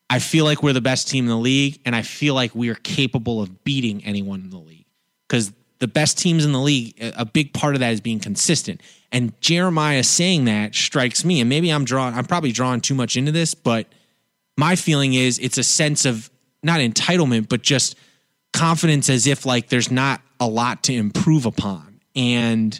I 0.09 0.17
feel 0.17 0.43
like 0.43 0.63
we're 0.63 0.73
the 0.73 0.81
best 0.81 1.07
team 1.07 1.25
in 1.25 1.29
the 1.29 1.37
league, 1.37 1.79
and 1.85 1.95
I 1.95 2.01
feel 2.01 2.33
like 2.33 2.55
we 2.55 2.69
are 2.69 2.75
capable 2.75 3.43
of 3.43 3.63
beating 3.63 4.03
anyone 4.05 4.39
in 4.39 4.49
the 4.49 4.57
league 4.57 4.87
because 5.27 5.53
the 5.77 5.87
best 5.87 6.17
teams 6.17 6.45
in 6.45 6.51
the 6.51 6.59
league, 6.59 6.95
a 6.99 7.25
big 7.25 7.53
part 7.53 7.75
of 7.75 7.81
that 7.81 7.93
is 7.93 8.01
being 8.01 8.19
consistent. 8.19 8.81
And 9.11 9.39
Jeremiah 9.39 10.03
saying 10.03 10.45
that 10.45 10.73
strikes 10.73 11.23
me, 11.23 11.41
and 11.41 11.47
maybe 11.47 11.69
I'm 11.69 11.85
drawing, 11.85 12.15
I'm 12.15 12.25
probably 12.25 12.51
drawing 12.51 12.81
too 12.81 12.95
much 12.95 13.15
into 13.15 13.31
this, 13.31 13.53
but 13.53 13.85
my 14.57 14.75
feeling 14.75 15.13
is 15.13 15.37
it's 15.37 15.59
a 15.59 15.63
sense 15.63 16.05
of 16.05 16.31
not 16.63 16.79
entitlement, 16.79 17.49
but 17.49 17.61
just 17.61 17.95
confidence 18.53 19.09
as 19.09 19.27
if 19.27 19.45
like 19.45 19.69
there's 19.69 19.91
not 19.91 20.21
a 20.39 20.47
lot 20.47 20.83
to 20.83 20.93
improve 20.93 21.45
upon. 21.45 21.99
And 22.15 22.79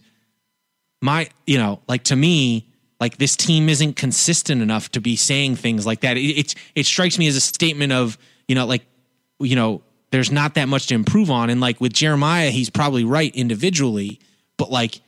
my, 1.01 1.29
you 1.45 1.57
know, 1.57 1.81
like 1.88 2.03
to 2.05 2.15
me, 2.15 2.67
like 3.00 3.17
this 3.17 3.36
team 3.36 3.69
isn't 3.69 3.95
consistent 3.95 4.62
enough 4.62 4.91
to 4.91 5.01
be 5.01 5.15
saying 5.15 5.55
things 5.55 5.86
like 5.86 6.01
that. 6.01 6.17
It, 6.17 6.21
it, 6.21 6.55
it 6.75 6.86
strikes 6.86 7.17
me 7.17 7.27
as 7.27 7.36
a 7.36 7.41
statement 7.41 7.93
of, 7.93 8.17
you 8.48 8.55
know, 8.55 8.65
like, 8.65 8.86
you 9.39 9.55
know, 9.55 9.81
there's 10.12 10.31
not 10.31 10.55
that 10.55 10.67
much 10.67 10.88
to 10.88 10.95
improve 10.95 11.29
on. 11.29 11.50
And 11.50 11.62
like 11.62 11.79
with 11.79 11.93
Jeremiah, 11.93 12.50
he's 12.50 12.69
probably 12.69 13.03
right 13.03 13.33
individually, 13.36 14.19
but 14.57 14.71
like 14.71 15.01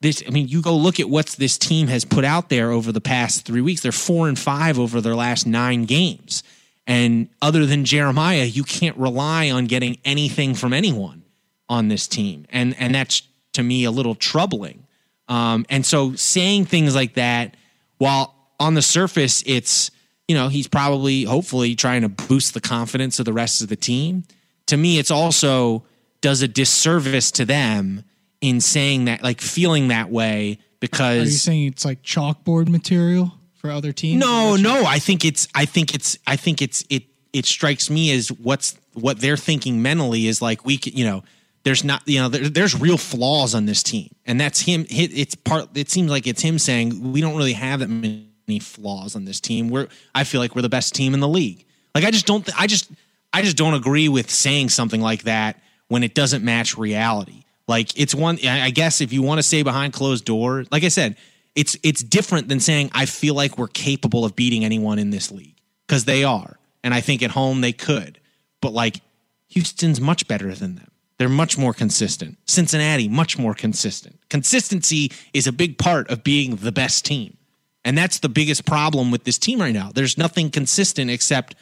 this, 0.00 0.22
I 0.26 0.30
mean, 0.30 0.48
you 0.48 0.60
go 0.60 0.76
look 0.76 0.98
at 0.98 1.08
what 1.08 1.26
this 1.28 1.56
team 1.56 1.86
has 1.86 2.04
put 2.04 2.24
out 2.24 2.48
there 2.48 2.72
over 2.72 2.90
the 2.90 3.00
past 3.00 3.46
three 3.46 3.60
weeks. 3.60 3.82
They're 3.82 3.92
four 3.92 4.28
and 4.28 4.38
five 4.38 4.78
over 4.78 5.00
their 5.00 5.14
last 5.14 5.46
nine 5.46 5.84
games. 5.84 6.42
And 6.86 7.28
other 7.40 7.64
than 7.66 7.84
Jeremiah, 7.84 8.44
you 8.44 8.64
can't 8.64 8.96
rely 8.96 9.50
on 9.50 9.66
getting 9.66 9.98
anything 10.04 10.54
from 10.54 10.72
anyone 10.72 11.24
on 11.68 11.88
this 11.88 12.08
team. 12.08 12.46
And 12.50 12.74
and 12.78 12.94
that's 12.94 13.22
to 13.52 13.62
me 13.62 13.84
a 13.84 13.90
little 13.90 14.14
troubling. 14.14 14.86
Um, 15.28 15.64
and 15.70 15.86
so 15.86 16.14
saying 16.14 16.66
things 16.66 16.94
like 16.94 17.14
that, 17.14 17.56
while 17.98 18.34
on 18.58 18.74
the 18.74 18.82
surface 18.82 19.42
it's 19.46 19.90
you 20.28 20.38
know, 20.38 20.48
he's 20.48 20.68
probably, 20.68 21.24
hopefully, 21.24 21.74
trying 21.74 22.02
to 22.02 22.08
boost 22.08 22.54
the 22.54 22.60
confidence 22.60 23.18
of 23.18 23.26
the 23.26 23.32
rest 23.34 23.60
of 23.60 23.68
the 23.68 23.76
team. 23.76 24.24
To 24.66 24.76
me, 24.76 24.98
it's 24.98 25.10
also 25.10 25.84
does 26.22 26.40
a 26.40 26.48
disservice 26.48 27.30
to 27.32 27.44
them 27.44 28.04
in 28.40 28.60
saying 28.60 29.06
that, 29.06 29.22
like 29.22 29.40
feeling 29.40 29.88
that 29.88 30.10
way 30.10 30.58
because. 30.80 31.18
Are 31.18 31.24
you 31.24 31.30
saying 31.30 31.66
it's 31.66 31.84
like 31.84 32.02
chalkboard 32.02 32.68
material 32.68 33.32
for 33.62 33.70
other 33.70 33.92
teams? 33.92 34.20
no, 34.20 34.56
no, 34.56 34.84
I 34.84 34.98
think 34.98 35.24
it's, 35.24 35.48
I 35.54 35.64
think 35.64 35.94
it's, 35.94 36.18
I 36.26 36.36
think 36.36 36.60
it's, 36.60 36.84
it, 36.90 37.04
it 37.32 37.46
strikes 37.46 37.88
me 37.88 38.12
as 38.12 38.30
what's 38.30 38.76
what 38.92 39.20
they're 39.20 39.38
thinking 39.38 39.80
mentally 39.80 40.26
is 40.26 40.42
like 40.42 40.66
we 40.66 40.76
can, 40.76 40.92
you 40.92 41.06
know, 41.06 41.24
there's 41.62 41.82
not, 41.82 42.02
you 42.06 42.20
know, 42.20 42.28
there, 42.28 42.48
there's 42.48 42.78
real 42.78 42.98
flaws 42.98 43.54
on 43.54 43.64
this 43.64 43.82
team, 43.82 44.10
and 44.26 44.38
that's 44.38 44.60
him. 44.60 44.84
It's 44.90 45.34
part. 45.34 45.68
It 45.74 45.88
seems 45.90 46.10
like 46.10 46.26
it's 46.26 46.42
him 46.42 46.58
saying 46.58 47.12
we 47.12 47.20
don't 47.22 47.36
really 47.36 47.54
have 47.54 47.80
that 47.80 47.88
many 47.88 48.58
flaws 48.60 49.16
on 49.16 49.24
this 49.24 49.40
team. 49.40 49.70
We're, 49.70 49.88
I 50.14 50.24
feel 50.24 50.40
like 50.40 50.54
we're 50.54 50.62
the 50.62 50.68
best 50.68 50.94
team 50.94 51.14
in 51.14 51.20
the 51.20 51.28
league. 51.28 51.64
Like 51.94 52.04
I 52.04 52.10
just 52.10 52.26
don't, 52.26 52.44
th- 52.44 52.56
I 52.58 52.66
just, 52.66 52.90
I 53.32 53.42
just 53.42 53.56
don't 53.56 53.74
agree 53.74 54.08
with 54.08 54.30
saying 54.30 54.70
something 54.70 55.00
like 55.00 55.22
that 55.22 55.58
when 55.88 56.02
it 56.02 56.14
doesn't 56.14 56.44
match 56.44 56.76
reality. 56.76 57.44
Like 57.68 57.98
it's 57.98 58.14
one, 58.14 58.38
I 58.44 58.66
I 58.66 58.70
guess 58.70 59.00
if 59.00 59.12
you 59.12 59.22
want 59.22 59.38
to 59.38 59.42
say 59.42 59.62
behind 59.62 59.92
closed 59.92 60.24
door, 60.24 60.64
like 60.70 60.84
I 60.84 60.88
said, 60.88 61.16
it's 61.54 61.76
it's 61.82 62.02
different 62.02 62.48
than 62.48 62.60
saying 62.60 62.90
I 62.92 63.06
feel 63.06 63.34
like 63.34 63.58
we're 63.58 63.68
capable 63.68 64.24
of 64.24 64.34
beating 64.36 64.64
anyone 64.64 64.98
in 64.98 65.10
this 65.10 65.30
league 65.30 65.56
because 65.86 66.04
they 66.06 66.24
are, 66.24 66.58
and 66.82 66.94
I 66.94 67.00
think 67.00 67.22
at 67.22 67.30
home 67.32 67.60
they 67.60 67.72
could. 67.72 68.18
But 68.60 68.72
like 68.72 69.00
Houston's 69.48 70.00
much 70.00 70.26
better 70.28 70.54
than 70.54 70.76
them. 70.76 70.88
They're 71.18 71.28
much 71.28 71.56
more 71.58 71.72
consistent. 71.74 72.38
Cincinnati 72.46 73.08
much 73.08 73.38
more 73.38 73.54
consistent. 73.54 74.18
Consistency 74.28 75.12
is 75.34 75.46
a 75.46 75.52
big 75.52 75.78
part 75.78 76.10
of 76.10 76.24
being 76.24 76.56
the 76.56 76.72
best 76.72 77.04
team. 77.04 77.36
And 77.84 77.96
that's 77.98 78.18
the 78.20 78.28
biggest 78.28 78.64
problem 78.64 79.10
with 79.10 79.24
this 79.24 79.38
team 79.38 79.60
right 79.60 79.74
now. 79.74 79.90
There's 79.94 80.16
nothing 80.16 80.50
consistent 80.50 81.10
except, 81.10 81.54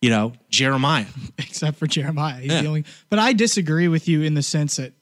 you 0.00 0.08
know, 0.10 0.32
Jeremiah. 0.50 1.06
except 1.38 1.76
for 1.78 1.86
Jeremiah. 1.86 2.40
He's 2.40 2.50
Yeah. 2.52 2.62
the 2.62 2.68
only. 2.68 2.84
But 3.10 3.18
I 3.18 3.32
disagree 3.34 3.88
with 3.88 4.08
you 4.08 4.22
in 4.22 4.34
the 4.34 4.42
sense 4.42 4.76
that 4.76 4.92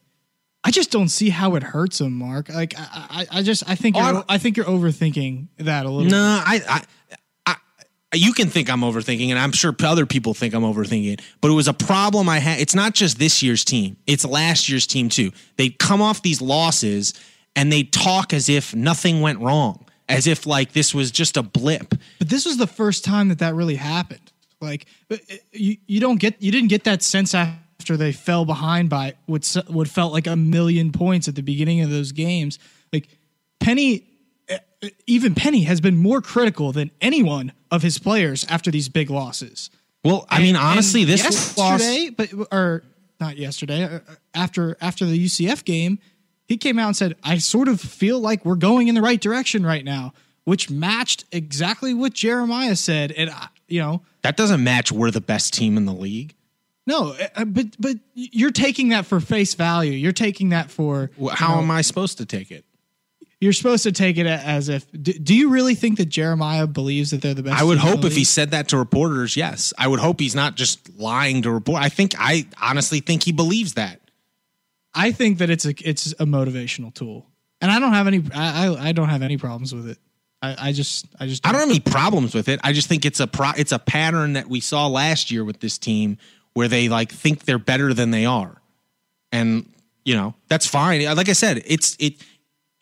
I 0.63 0.71
just 0.71 0.91
don't 0.91 1.09
see 1.09 1.29
how 1.29 1.55
it 1.55 1.63
hurts 1.63 1.99
him, 1.99 2.13
Mark. 2.17 2.49
Like 2.49 2.73
I, 2.77 3.27
I, 3.31 3.39
I 3.39 3.41
just 3.43 3.69
I 3.69 3.75
think 3.75 3.95
Oh, 3.95 3.99
you're, 3.99 4.07
I'm- 4.15 4.23
I 4.29 4.37
think 4.37 4.57
you're 4.57 4.65
overthinking 4.65 5.47
that 5.59 5.85
a 5.85 5.89
little. 5.89 6.09
No, 6.09 6.41
I, 6.45 6.61
I, 6.69 6.81
I, 7.45 7.55
you 8.15 8.31
can 8.33 8.47
think 8.49 8.69
I'm 8.69 8.81
overthinking, 8.81 9.29
and 9.29 9.39
I'm 9.39 9.51
sure 9.51 9.75
other 9.83 10.05
people 10.05 10.33
think 10.33 10.53
I'm 10.53 10.61
overthinking 10.63 11.13
it. 11.13 11.21
But 11.41 11.49
it 11.51 11.55
was 11.55 11.67
a 11.67 11.73
problem 11.73 12.29
I 12.29 12.39
had. 12.39 12.59
It's 12.59 12.75
not 12.75 12.93
just 12.93 13.17
this 13.19 13.41
year's 13.43 13.65
team; 13.65 13.97
it's 14.07 14.23
last 14.25 14.69
year's 14.69 14.87
team 14.87 15.09
too. 15.09 15.31
They 15.57 15.69
come 15.69 16.01
off 16.01 16.21
these 16.21 16.41
losses 16.41 17.13
and 17.55 17.71
they 17.71 17.83
talk 17.83 18.33
as 18.33 18.49
if 18.49 18.73
nothing 18.73 19.21
went 19.21 19.39
wrong, 19.39 19.85
as 20.07 20.27
if 20.27 20.45
like 20.45 20.71
this 20.73 20.93
was 20.93 21.11
just 21.11 21.37
a 21.37 21.43
blip. 21.43 21.93
But 22.19 22.29
this 22.29 22.45
was 22.45 22.57
the 22.57 22.67
first 22.67 23.03
time 23.03 23.29
that 23.29 23.39
that 23.39 23.53
really 23.55 23.75
happened. 23.75 24.31
Like 24.61 24.85
uh, 25.11 25.17
you, 25.51 25.77
you 25.87 25.99
don't 25.99 26.19
get 26.19 26.41
you 26.41 26.51
didn't 26.51 26.69
get 26.69 26.85
that 26.85 27.03
sense 27.03 27.33
after 27.35 27.59
they 27.97 28.11
fell 28.11 28.45
behind 28.45 28.89
by 28.89 29.13
what 29.25 29.45
what 29.67 29.87
felt 29.87 30.13
like 30.13 30.27
a 30.27 30.35
million 30.35 30.91
points 30.91 31.27
at 31.27 31.35
the 31.35 31.41
beginning 31.41 31.81
of 31.81 31.89
those 31.89 32.11
games. 32.11 32.59
Like 32.91 33.07
Penny, 33.59 34.03
uh, 34.49 34.57
uh, 34.83 34.89
even 35.07 35.35
Penny 35.35 35.63
has 35.63 35.81
been 35.81 35.97
more 35.97 36.21
critical 36.21 36.71
than 36.71 36.91
anyone 37.01 37.51
of 37.71 37.81
his 37.81 37.97
players 37.99 38.45
after 38.49 38.71
these 38.71 38.89
big 38.89 39.09
losses. 39.09 39.69
Well, 40.03 40.25
I 40.29 40.41
mean, 40.41 40.55
honestly, 40.55 41.03
this 41.05 41.57
loss. 41.57 41.79
yesterday, 41.81 42.09
but 42.09 42.47
or 42.51 42.83
not 43.19 43.37
yesterday, 43.37 43.83
uh, 43.83 43.99
after 44.33 44.77
after 44.81 45.05
the 45.05 45.17
UCF 45.25 45.63
game, 45.63 45.99
he 46.47 46.57
came 46.57 46.77
out 46.79 46.87
and 46.87 46.97
said, 46.97 47.15
"I 47.23 47.37
sort 47.37 47.67
of 47.67 47.79
feel 47.79 48.19
like 48.19 48.45
we're 48.45 48.55
going 48.55 48.87
in 48.89 48.95
the 48.95 49.01
right 49.01 49.19
direction 49.19 49.65
right 49.65 49.85
now," 49.85 50.13
which 50.43 50.69
matched 50.69 51.23
exactly 51.31 51.93
what 51.93 52.13
Jeremiah 52.13 52.75
said. 52.75 53.11
And 53.13 53.29
I- 53.29 53.47
you 53.69 53.79
know, 53.79 54.01
That 54.23 54.35
doesn't 54.37 54.61
match. 54.63 54.91
We're 54.91 55.09
the 55.09 55.21
best 55.21 55.53
team 55.53 55.77
in 55.77 55.85
the 55.85 55.93
league. 55.93 56.35
No, 56.85 57.15
uh, 57.35 57.45
but 57.45 57.67
but 57.79 57.97
you're 58.13 58.51
taking 58.51 58.89
that 58.89 59.05
for 59.05 59.19
face 59.19 59.53
value. 59.53 59.93
You're 59.93 60.11
taking 60.11 60.49
that 60.49 60.69
for 60.69 61.11
Well, 61.17 61.35
How 61.35 61.59
am 61.59 61.71
I 61.71 61.81
supposed 61.81 62.17
to 62.17 62.25
take 62.25 62.51
it? 62.51 62.65
you're 63.43 63.53
supposed 63.53 63.83
to 63.83 63.91
take 63.91 64.17
it 64.17 64.25
as 64.25 64.69
if. 64.69 64.89
Do, 64.91 65.11
do 65.11 65.35
you 65.35 65.49
really 65.49 65.75
think 65.75 65.97
that 65.97 66.05
Jeremiah 66.05 66.65
believes 66.65 67.11
that 67.11 67.21
they're 67.21 67.33
the 67.33 67.43
best? 67.43 67.59
I 67.59 67.63
would 67.63 67.77
hope 67.77 68.05
if 68.05 68.15
he 68.15 68.23
said 68.23 68.51
that 68.51 68.69
to 68.69 68.77
reporters, 68.77 69.35
yes. 69.35 69.73
I 69.77 69.87
would 69.87 69.99
hope 69.99 70.21
he's 70.21 70.33
not 70.33 70.55
just 70.55 70.97
lying 70.97 71.41
to 71.41 71.51
report. 71.51 71.81
I 71.81 71.89
think 71.89 72.15
I 72.17 72.45
honestly 72.61 73.01
think 73.01 73.23
he 73.23 73.33
believes 73.33 73.73
that. 73.73 73.99
I 74.93 75.11
think 75.11 75.39
that 75.39 75.49
it's 75.49 75.65
a 75.65 75.73
it's 75.87 76.13
a 76.13 76.25
motivational 76.25 76.93
tool, 76.93 77.27
and 77.59 77.69
I 77.69 77.79
don't 77.79 77.93
have 77.93 78.07
any 78.07 78.23
I 78.33 78.69
I, 78.69 78.91
don't 78.93 79.09
have 79.09 79.23
any 79.23 79.37
problems 79.37 79.75
with 79.75 79.89
it. 79.89 79.97
I, 80.41 80.69
I 80.69 80.71
just 80.71 81.07
I 81.19 81.27
just 81.27 81.45
I 81.45 81.51
don't 81.51 81.61
have 81.61 81.69
any 81.69 81.79
problems 81.81 82.33
with 82.33 82.47
it. 82.47 82.61
I 82.63 82.71
just 82.71 82.87
think 82.87 83.03
it's 83.05 83.19
a 83.19 83.27
pro, 83.27 83.51
it's 83.57 83.71
a 83.73 83.79
pattern 83.79 84.33
that 84.33 84.47
we 84.47 84.61
saw 84.61 84.87
last 84.87 85.31
year 85.31 85.43
with 85.43 85.59
this 85.59 85.77
team 85.77 86.17
where 86.53 86.67
they 86.67 86.89
like 86.89 87.11
think 87.11 87.45
they're 87.45 87.59
better 87.59 87.93
than 87.93 88.11
they 88.11 88.25
are. 88.25 88.61
And 89.31 89.69
you 90.05 90.15
know, 90.15 90.35
that's 90.49 90.67
fine. 90.67 91.03
Like 91.15 91.29
I 91.29 91.33
said, 91.33 91.63
it's 91.65 91.95
it 91.99 92.15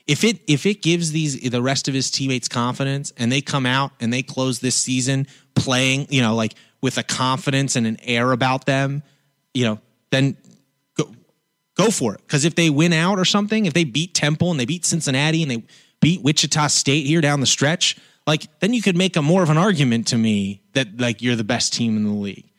if 0.07 0.23
it 0.23 0.41
if 0.47 0.65
it 0.65 0.81
gives 0.81 1.11
these 1.11 1.39
the 1.39 1.61
rest 1.61 1.87
of 1.87 1.93
his 1.93 2.11
teammates 2.11 2.47
confidence 2.47 3.13
and 3.17 3.31
they 3.31 3.41
come 3.41 3.65
out 3.65 3.91
and 3.99 4.11
they 4.11 4.23
close 4.23 4.59
this 4.59 4.75
season 4.75 5.27
playing, 5.55 6.07
you 6.09 6.21
know, 6.21 6.35
like 6.35 6.55
with 6.81 6.97
a 6.97 7.03
confidence 7.03 7.75
and 7.75 7.85
an 7.85 7.97
air 8.03 8.31
about 8.31 8.65
them, 8.65 9.03
you 9.53 9.65
know, 9.65 9.79
then 10.09 10.35
go 10.97 11.13
go 11.75 11.89
for 11.89 12.15
it. 12.15 12.21
Because 12.21 12.45
if 12.45 12.55
they 12.55 12.69
win 12.69 12.93
out 12.93 13.19
or 13.19 13.25
something, 13.25 13.65
if 13.65 13.73
they 13.73 13.83
beat 13.83 14.13
Temple 14.13 14.51
and 14.51 14.59
they 14.59 14.65
beat 14.65 14.85
Cincinnati 14.85 15.43
and 15.43 15.51
they 15.51 15.63
beat 16.01 16.21
Wichita 16.21 16.67
State 16.67 17.05
here 17.05 17.21
down 17.21 17.39
the 17.39 17.45
stretch, 17.45 17.97
like 18.25 18.47
then 18.59 18.73
you 18.73 18.81
could 18.81 18.97
make 18.97 19.15
a 19.15 19.21
more 19.21 19.43
of 19.43 19.49
an 19.49 19.57
argument 19.57 20.07
to 20.07 20.17
me 20.17 20.61
that 20.73 20.99
like 20.99 21.21
you're 21.21 21.35
the 21.35 21.43
best 21.43 21.73
team 21.73 21.95
in 21.95 22.03
the 22.03 22.11
league. 22.11 22.50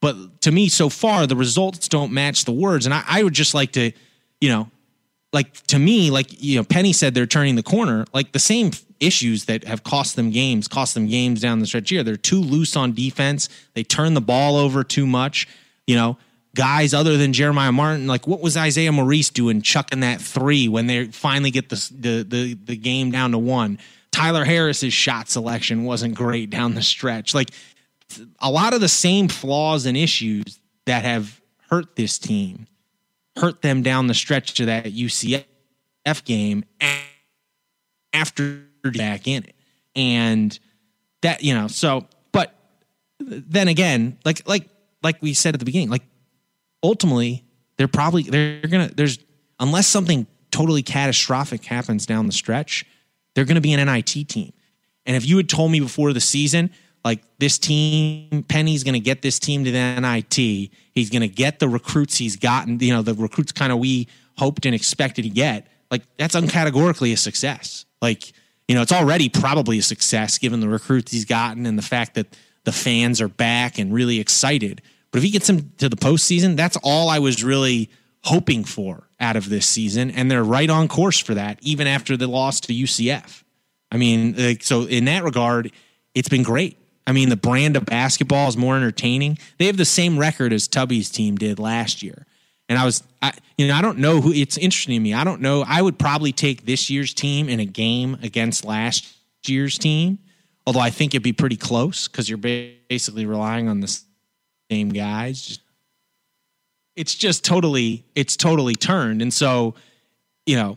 But 0.00 0.42
to 0.42 0.52
me, 0.52 0.68
so 0.68 0.88
far, 0.88 1.26
the 1.26 1.36
results 1.36 1.88
don't 1.88 2.12
match 2.12 2.44
the 2.44 2.52
words. 2.52 2.86
And 2.86 2.94
I, 2.94 3.02
I 3.06 3.22
would 3.22 3.34
just 3.34 3.54
like 3.54 3.72
to, 3.72 3.92
you 4.40 4.48
know, 4.48 4.70
like 5.32 5.52
to 5.66 5.78
me, 5.78 6.10
like, 6.10 6.42
you 6.42 6.56
know, 6.56 6.64
Penny 6.64 6.92
said 6.92 7.14
they're 7.14 7.26
turning 7.26 7.56
the 7.56 7.62
corner. 7.62 8.04
Like 8.14 8.32
the 8.32 8.38
same 8.38 8.70
issues 9.00 9.46
that 9.46 9.64
have 9.64 9.82
cost 9.84 10.16
them 10.16 10.30
games, 10.30 10.68
cost 10.68 10.94
them 10.94 11.06
games 11.06 11.40
down 11.40 11.58
the 11.58 11.66
stretch 11.66 11.90
here. 11.90 12.02
They're 12.02 12.16
too 12.16 12.40
loose 12.40 12.76
on 12.76 12.92
defense. 12.92 13.48
They 13.74 13.82
turn 13.82 14.14
the 14.14 14.20
ball 14.20 14.56
over 14.56 14.84
too 14.84 15.06
much. 15.06 15.48
You 15.86 15.96
know, 15.96 16.18
guys 16.54 16.94
other 16.94 17.16
than 17.16 17.32
Jeremiah 17.32 17.72
Martin, 17.72 18.06
like 18.06 18.26
what 18.26 18.40
was 18.40 18.56
Isaiah 18.56 18.92
Maurice 18.92 19.30
doing 19.30 19.62
chucking 19.62 20.00
that 20.00 20.20
three 20.20 20.68
when 20.68 20.86
they 20.86 21.06
finally 21.06 21.50
get 21.50 21.68
the, 21.68 21.90
the, 21.98 22.22
the, 22.22 22.54
the 22.54 22.76
game 22.76 23.10
down 23.10 23.32
to 23.32 23.38
one? 23.38 23.78
Tyler 24.10 24.44
Harris's 24.44 24.92
shot 24.92 25.28
selection 25.28 25.84
wasn't 25.84 26.14
great 26.14 26.50
down 26.50 26.74
the 26.74 26.82
stretch. 26.82 27.34
Like, 27.34 27.50
a 28.40 28.50
lot 28.50 28.74
of 28.74 28.80
the 28.80 28.88
same 28.88 29.28
flaws 29.28 29.86
and 29.86 29.96
issues 29.96 30.60
that 30.86 31.04
have 31.04 31.40
hurt 31.70 31.96
this 31.96 32.18
team 32.18 32.66
hurt 33.36 33.62
them 33.62 33.82
down 33.82 34.06
the 34.06 34.14
stretch 34.14 34.54
to 34.54 34.66
that 34.66 34.84
UCF 34.86 35.44
game 36.24 36.64
after 38.12 38.62
back 38.84 39.26
in 39.26 39.44
it. 39.44 39.54
And 39.94 40.58
that, 41.22 41.42
you 41.42 41.54
know, 41.54 41.68
so 41.68 42.06
but 42.32 42.54
then 43.18 43.68
again, 43.68 44.18
like 44.24 44.46
like 44.48 44.68
like 45.02 45.20
we 45.22 45.34
said 45.34 45.54
at 45.54 45.60
the 45.60 45.66
beginning, 45.66 45.90
like 45.90 46.02
ultimately 46.82 47.44
they're 47.76 47.88
probably 47.88 48.22
they're 48.22 48.60
gonna 48.60 48.90
there's 48.94 49.18
unless 49.58 49.86
something 49.86 50.26
totally 50.50 50.82
catastrophic 50.82 51.64
happens 51.64 52.06
down 52.06 52.26
the 52.26 52.32
stretch, 52.32 52.84
they're 53.34 53.44
gonna 53.44 53.60
be 53.60 53.72
an 53.72 53.84
NIT 53.84 54.28
team. 54.28 54.52
And 55.06 55.16
if 55.16 55.26
you 55.26 55.36
had 55.36 55.48
told 55.48 55.70
me 55.70 55.80
before 55.80 56.12
the 56.12 56.20
season, 56.20 56.70
like 57.04 57.22
this 57.38 57.58
team, 57.58 58.44
Penny's 58.48 58.84
going 58.84 58.94
to 58.94 59.00
get 59.00 59.22
this 59.22 59.38
team 59.38 59.64
to 59.64 59.70
the 59.70 60.00
NIT, 60.00 60.70
he's 60.94 61.10
going 61.10 61.22
to 61.22 61.28
get 61.28 61.58
the 61.58 61.68
recruits 61.68 62.16
he's 62.16 62.36
gotten, 62.36 62.78
you 62.80 62.92
know, 62.92 63.02
the 63.02 63.14
recruits 63.14 63.52
kind 63.52 63.72
of 63.72 63.78
we 63.78 64.08
hoped 64.36 64.66
and 64.66 64.74
expected 64.74 65.22
to 65.22 65.30
get, 65.30 65.66
like 65.90 66.02
that's 66.16 66.34
uncategorically 66.34 67.12
a 67.12 67.16
success. 67.16 67.86
Like, 68.00 68.32
you 68.66 68.74
know, 68.74 68.82
it's 68.82 68.92
already 68.92 69.28
probably 69.28 69.78
a 69.78 69.82
success 69.82 70.38
given 70.38 70.60
the 70.60 70.68
recruits 70.68 71.12
he's 71.12 71.24
gotten 71.24 71.66
and 71.66 71.78
the 71.78 71.82
fact 71.82 72.14
that 72.14 72.36
the 72.64 72.72
fans 72.72 73.20
are 73.20 73.28
back 73.28 73.78
and 73.78 73.92
really 73.92 74.20
excited. 74.20 74.82
But 75.10 75.18
if 75.18 75.24
he 75.24 75.30
gets 75.30 75.48
him 75.48 75.72
to 75.78 75.88
the 75.88 75.96
postseason, 75.96 76.56
that's 76.56 76.76
all 76.82 77.08
I 77.08 77.18
was 77.18 77.42
really 77.42 77.90
hoping 78.24 78.64
for 78.64 79.08
out 79.20 79.36
of 79.36 79.48
this 79.48 79.66
season. 79.66 80.10
And 80.10 80.30
they're 80.30 80.44
right 80.44 80.68
on 80.68 80.86
course 80.88 81.18
for 81.18 81.34
that, 81.34 81.58
even 81.62 81.86
after 81.86 82.16
the 82.16 82.26
loss 82.26 82.60
to 82.60 82.74
UCF. 82.74 83.42
I 83.90 83.96
mean, 83.96 84.34
like, 84.36 84.62
so 84.62 84.82
in 84.82 85.06
that 85.06 85.24
regard, 85.24 85.72
it's 86.14 86.28
been 86.28 86.42
great. 86.42 86.76
I 87.08 87.12
mean, 87.12 87.30
the 87.30 87.36
brand 87.36 87.74
of 87.74 87.86
basketball 87.86 88.48
is 88.48 88.56
more 88.58 88.76
entertaining. 88.76 89.38
They 89.56 89.64
have 89.64 89.78
the 89.78 89.86
same 89.86 90.18
record 90.18 90.52
as 90.52 90.68
Tubby's 90.68 91.08
team 91.08 91.36
did 91.36 91.58
last 91.58 92.02
year. 92.02 92.26
And 92.68 92.78
I 92.78 92.84
was, 92.84 93.02
I, 93.22 93.32
you 93.56 93.66
know, 93.66 93.74
I 93.74 93.80
don't 93.80 93.96
know 93.96 94.20
who. 94.20 94.30
It's 94.30 94.58
interesting 94.58 94.94
to 94.96 95.00
me. 95.00 95.14
I 95.14 95.24
don't 95.24 95.40
know. 95.40 95.64
I 95.66 95.80
would 95.80 95.98
probably 95.98 96.32
take 96.32 96.66
this 96.66 96.90
year's 96.90 97.14
team 97.14 97.48
in 97.48 97.60
a 97.60 97.64
game 97.64 98.18
against 98.22 98.62
last 98.62 99.10
year's 99.46 99.78
team, 99.78 100.18
although 100.66 100.80
I 100.80 100.90
think 100.90 101.14
it'd 101.14 101.22
be 101.22 101.32
pretty 101.32 101.56
close 101.56 102.08
because 102.08 102.28
you're 102.28 102.36
basically 102.36 103.24
relying 103.24 103.70
on 103.70 103.80
the 103.80 103.98
same 104.70 104.90
guys. 104.90 105.60
It's 106.94 107.14
just 107.14 107.42
totally, 107.42 108.04
it's 108.14 108.36
totally 108.36 108.74
turned. 108.74 109.22
And 109.22 109.32
so, 109.32 109.76
you 110.44 110.56
know, 110.56 110.76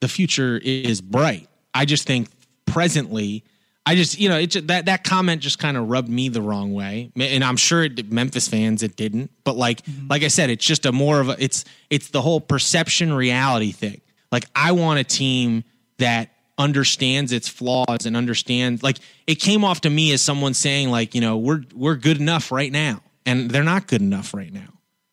the 0.00 0.08
future 0.08 0.58
is 0.60 1.00
bright. 1.00 1.48
I 1.72 1.84
just 1.84 2.08
think 2.08 2.28
presently, 2.66 3.44
I 3.90 3.96
just, 3.96 4.20
you 4.20 4.28
know, 4.28 4.38
it 4.38 4.46
just, 4.46 4.68
that 4.68 4.86
that 4.86 5.02
comment 5.02 5.42
just 5.42 5.58
kind 5.58 5.76
of 5.76 5.88
rubbed 5.88 6.08
me 6.08 6.28
the 6.28 6.40
wrong 6.40 6.72
way, 6.72 7.10
and 7.16 7.42
I'm 7.42 7.56
sure 7.56 7.82
it, 7.82 8.12
Memphis 8.12 8.46
fans 8.46 8.82
it 8.84 8.94
didn't. 8.94 9.32
But 9.42 9.56
like, 9.56 9.82
mm-hmm. 9.82 10.06
like 10.08 10.22
I 10.22 10.28
said, 10.28 10.48
it's 10.48 10.64
just 10.64 10.86
a 10.86 10.92
more 10.92 11.20
of 11.20 11.28
a, 11.28 11.36
it's 11.42 11.64
it's 11.90 12.10
the 12.10 12.22
whole 12.22 12.40
perception 12.40 13.12
reality 13.12 13.72
thing. 13.72 14.00
Like, 14.30 14.46
I 14.54 14.72
want 14.72 15.00
a 15.00 15.04
team 15.04 15.64
that 15.98 16.30
understands 16.56 17.32
its 17.32 17.48
flaws 17.48 18.06
and 18.06 18.16
understands. 18.16 18.82
Like, 18.82 18.98
it 19.26 19.36
came 19.36 19.64
off 19.64 19.80
to 19.80 19.90
me 19.90 20.12
as 20.12 20.22
someone 20.22 20.54
saying, 20.54 20.90
like, 20.90 21.14
you 21.14 21.20
know, 21.20 21.36
we're 21.36 21.62
we're 21.74 21.96
good 21.96 22.20
enough 22.20 22.52
right 22.52 22.70
now, 22.70 23.02
and 23.26 23.50
they're 23.50 23.64
not 23.64 23.88
good 23.88 24.02
enough 24.02 24.32
right 24.34 24.52
now 24.52 24.68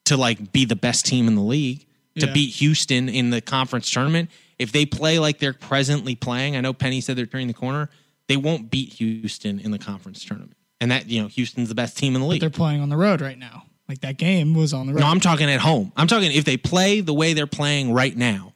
to 0.06 0.18
like 0.18 0.52
be 0.52 0.66
the 0.66 0.76
best 0.76 1.06
team 1.06 1.28
in 1.28 1.36
the 1.36 1.42
league 1.42 1.86
to 2.20 2.28
Yeah. 2.28 2.34
beat 2.34 2.56
Houston 2.56 3.10
in 3.10 3.32
the 3.32 3.42
conference 3.42 3.90
tournament. 3.92 4.30
If 4.60 4.72
they 4.72 4.86
play 4.86 5.20
like 5.20 5.40
they're 5.40 5.54
presently 5.54 6.16
playing, 6.16 6.56
I 6.56 6.62
know 6.62 6.74
Penny 6.74 7.02
said 7.02 7.16
they're 7.16 7.26
turning 7.26 7.48
the 7.48 7.54
corner. 7.54 7.90
They 8.28 8.38
won't 8.38 8.70
beat 8.70 8.94
Houston 8.94 9.60
in 9.60 9.72
the 9.72 9.80
conference 9.80 10.24
tournament, 10.26 10.58
and 10.82 10.92
that 10.92 11.08
you 11.10 11.22
know 11.22 11.28
Houston's 11.28 11.70
the 11.70 11.76
best 11.76 11.98
team 11.98 12.16
in 12.16 12.22
the 12.22 12.28
league. 12.28 12.42
They're 12.42 12.50
playing 12.50 12.82
on 12.82 12.90
the 12.90 12.98
road 12.98 13.22
right 13.22 13.38
now. 13.38 13.64
Like 13.88 14.02
that 14.02 14.18
game 14.18 14.54
was 14.54 14.74
on 14.74 14.88
the 14.88 14.94
road. 14.94 15.00
No, 15.00 15.08
I'm 15.08 15.22
talking 15.22 15.50
at 15.50 15.62
home. 15.62 15.94
I'm 15.96 16.08
talking 16.08 16.32
if 16.32 16.44
they 16.44 16.58
play 16.58 17.00
the 17.00 17.14
way 17.14 17.34
they're 17.34 17.48
playing 17.48 17.94
right 17.94 18.16
now 18.16 18.54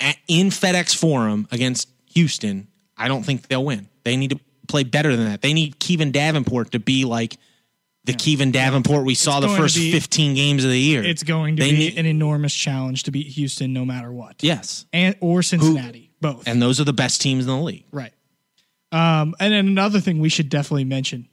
at, 0.00 0.16
in 0.26 0.48
FedEx 0.48 0.96
Forum 0.96 1.46
against 1.52 1.88
Houston, 2.14 2.66
I 2.96 3.08
don't 3.08 3.22
think 3.22 3.46
they'll 3.46 3.64
win. 3.64 3.88
They 4.04 4.16
need 4.16 4.30
to 4.30 4.40
play 4.68 4.82
better 4.84 5.14
than 5.16 5.26
that. 5.26 5.42
They 5.42 5.52
need 5.52 5.78
Kyvon 5.78 6.10
Davenport 6.12 6.72
to 6.72 6.80
be 6.80 7.04
like 7.04 7.36
the 8.04 8.12
Kyvon 8.12 8.50
Davenport 8.50 9.04
we 9.04 9.14
saw 9.14 9.38
the 9.38 9.48
first 9.48 9.76
be- 9.76 9.92
15 9.92 10.34
games 10.34 10.64
of 10.64 10.70
the 10.70 10.78
year. 10.80 11.04
it's 11.04 11.22
going 11.22 11.54
to 11.56 11.62
They 11.62 11.70
be 11.70 11.76
need- 11.78 11.98
an 11.98 12.06
enormous 12.06 12.52
challenge 12.54 13.04
to 13.04 13.12
beat 13.12 13.28
Houston 13.28 13.72
no 13.72 13.84
matter 13.84 14.10
what. 14.12 14.42
yes, 14.42 14.86
And 14.92 15.14
or 15.20 15.42
Cincinnati, 15.42 16.10
both. 16.20 16.48
and 16.48 16.60
those 16.60 16.80
are 16.80 16.84
the 16.84 16.92
best 16.92 17.20
teams 17.20 17.44
in 17.44 17.50
the 17.50 17.56
league. 17.62 17.84
Right. 17.92 18.12
Um, 18.92 19.34
and 19.40 19.52
then 19.52 19.66
another 19.66 20.00
thing 20.00 20.20
we 20.20 20.28
should 20.28 20.48
definitely 20.48 20.84
mention. 20.84 21.28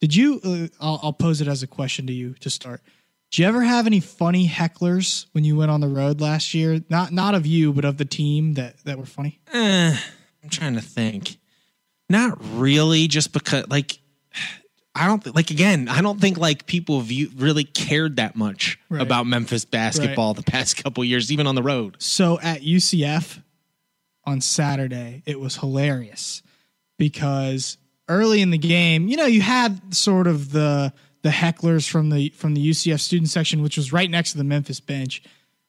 Did 0.00 0.14
you? 0.14 0.40
Uh, 0.42 0.68
I'll, 0.80 1.00
I'll 1.02 1.12
pose 1.12 1.40
it 1.40 1.48
as 1.48 1.62
a 1.62 1.66
question 1.66 2.06
to 2.06 2.12
you 2.12 2.34
to 2.40 2.50
start. 2.50 2.82
Do 3.30 3.42
you 3.42 3.48
ever 3.48 3.62
have 3.62 3.86
any 3.86 4.00
funny 4.00 4.48
hecklers 4.48 5.26
when 5.32 5.44
you 5.44 5.54
went 5.56 5.70
on 5.70 5.80
the 5.82 5.88
road 5.88 6.20
last 6.20 6.54
year? 6.54 6.82
Not 6.88 7.12
not 7.12 7.34
of 7.34 7.46
you, 7.46 7.72
but 7.72 7.84
of 7.84 7.98
the 7.98 8.04
team 8.06 8.54
that 8.54 8.82
that 8.84 8.98
were 8.98 9.06
funny. 9.06 9.38
I'm 9.52 10.48
trying 10.50 10.74
to 10.74 10.80
think. 10.80 11.36
Not 12.08 12.38
really, 12.54 13.06
just 13.06 13.34
because 13.34 13.68
like 13.68 13.98
I 14.94 15.06
don't 15.06 15.22
th- 15.22 15.36
like 15.36 15.50
again. 15.50 15.88
I 15.88 16.00
don't 16.00 16.18
think 16.20 16.38
like 16.38 16.64
people 16.66 17.00
view 17.02 17.30
really 17.36 17.64
cared 17.64 18.16
that 18.16 18.34
much 18.34 18.78
Right. 18.88 19.02
about 19.02 19.26
Memphis 19.26 19.66
basketball 19.66 20.32
the 20.32 20.42
past 20.42 20.82
couple 20.82 21.04
years, 21.04 21.30
even 21.30 21.46
on 21.46 21.54
the 21.54 21.62
road. 21.62 21.96
So 21.98 22.40
at 22.40 22.62
UCF 22.62 23.42
on 24.24 24.40
Saturday, 24.40 25.22
it 25.26 25.38
was 25.38 25.56
hilarious 25.56 26.42
because 26.98 27.78
early 28.08 28.42
in 28.42 28.50
the 28.50 28.58
game, 28.58 29.08
you 29.08 29.16
know, 29.16 29.26
you 29.26 29.40
had 29.40 29.94
sort 29.94 30.26
of 30.26 30.52
the 30.52 30.92
the 31.22 31.30
hecklers 31.30 31.88
from 31.88 32.10
the 32.10 32.28
from 32.30 32.54
the 32.54 32.70
UCF 32.70 33.00
student 33.00 33.28
section, 33.30 33.62
which 33.62 33.76
was 33.76 33.92
right 33.92 34.10
next 34.10 34.32
to 34.32 34.38
the 34.38 34.44
Memphis 34.44 34.80
bench, 34.80 35.22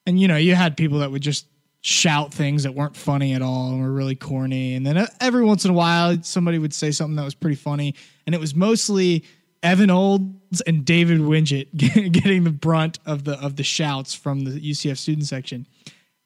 and 0.06 0.20
you 0.20 0.28
know, 0.28 0.36
you 0.36 0.54
had 0.54 0.76
people 0.76 0.98
that 0.98 1.10
would 1.10 1.22
just 1.22 1.46
shout 1.82 2.32
things 2.34 2.64
that 2.64 2.74
weren't 2.74 2.94
funny 2.94 3.32
at 3.32 3.40
all 3.40 3.70
and 3.70 3.80
were 3.82 3.92
really 3.92 4.14
corny, 4.14 4.74
and 4.74 4.84
then 4.86 4.96
uh, 4.98 5.06
every 5.20 5.44
once 5.44 5.64
in 5.64 5.70
a 5.70 5.74
while, 5.74 6.16
somebody 6.22 6.58
would 6.58 6.74
say 6.74 6.90
something 6.90 7.16
that 7.16 7.24
was 7.24 7.34
pretty 7.34 7.56
funny, 7.56 7.94
and 8.26 8.34
it 8.34 8.40
was 8.40 8.54
mostly. 8.54 9.24
Evan 9.62 9.90
Olds 9.90 10.62
and 10.62 10.86
David 10.86 11.18
Winget 11.20 11.66
getting 12.12 12.44
the 12.44 12.50
brunt 12.50 12.98
of 13.04 13.24
the 13.24 13.38
of 13.44 13.56
the 13.56 13.62
shouts 13.62 14.14
from 14.14 14.40
the 14.40 14.52
UCF 14.52 14.96
student 14.96 15.26
section, 15.26 15.66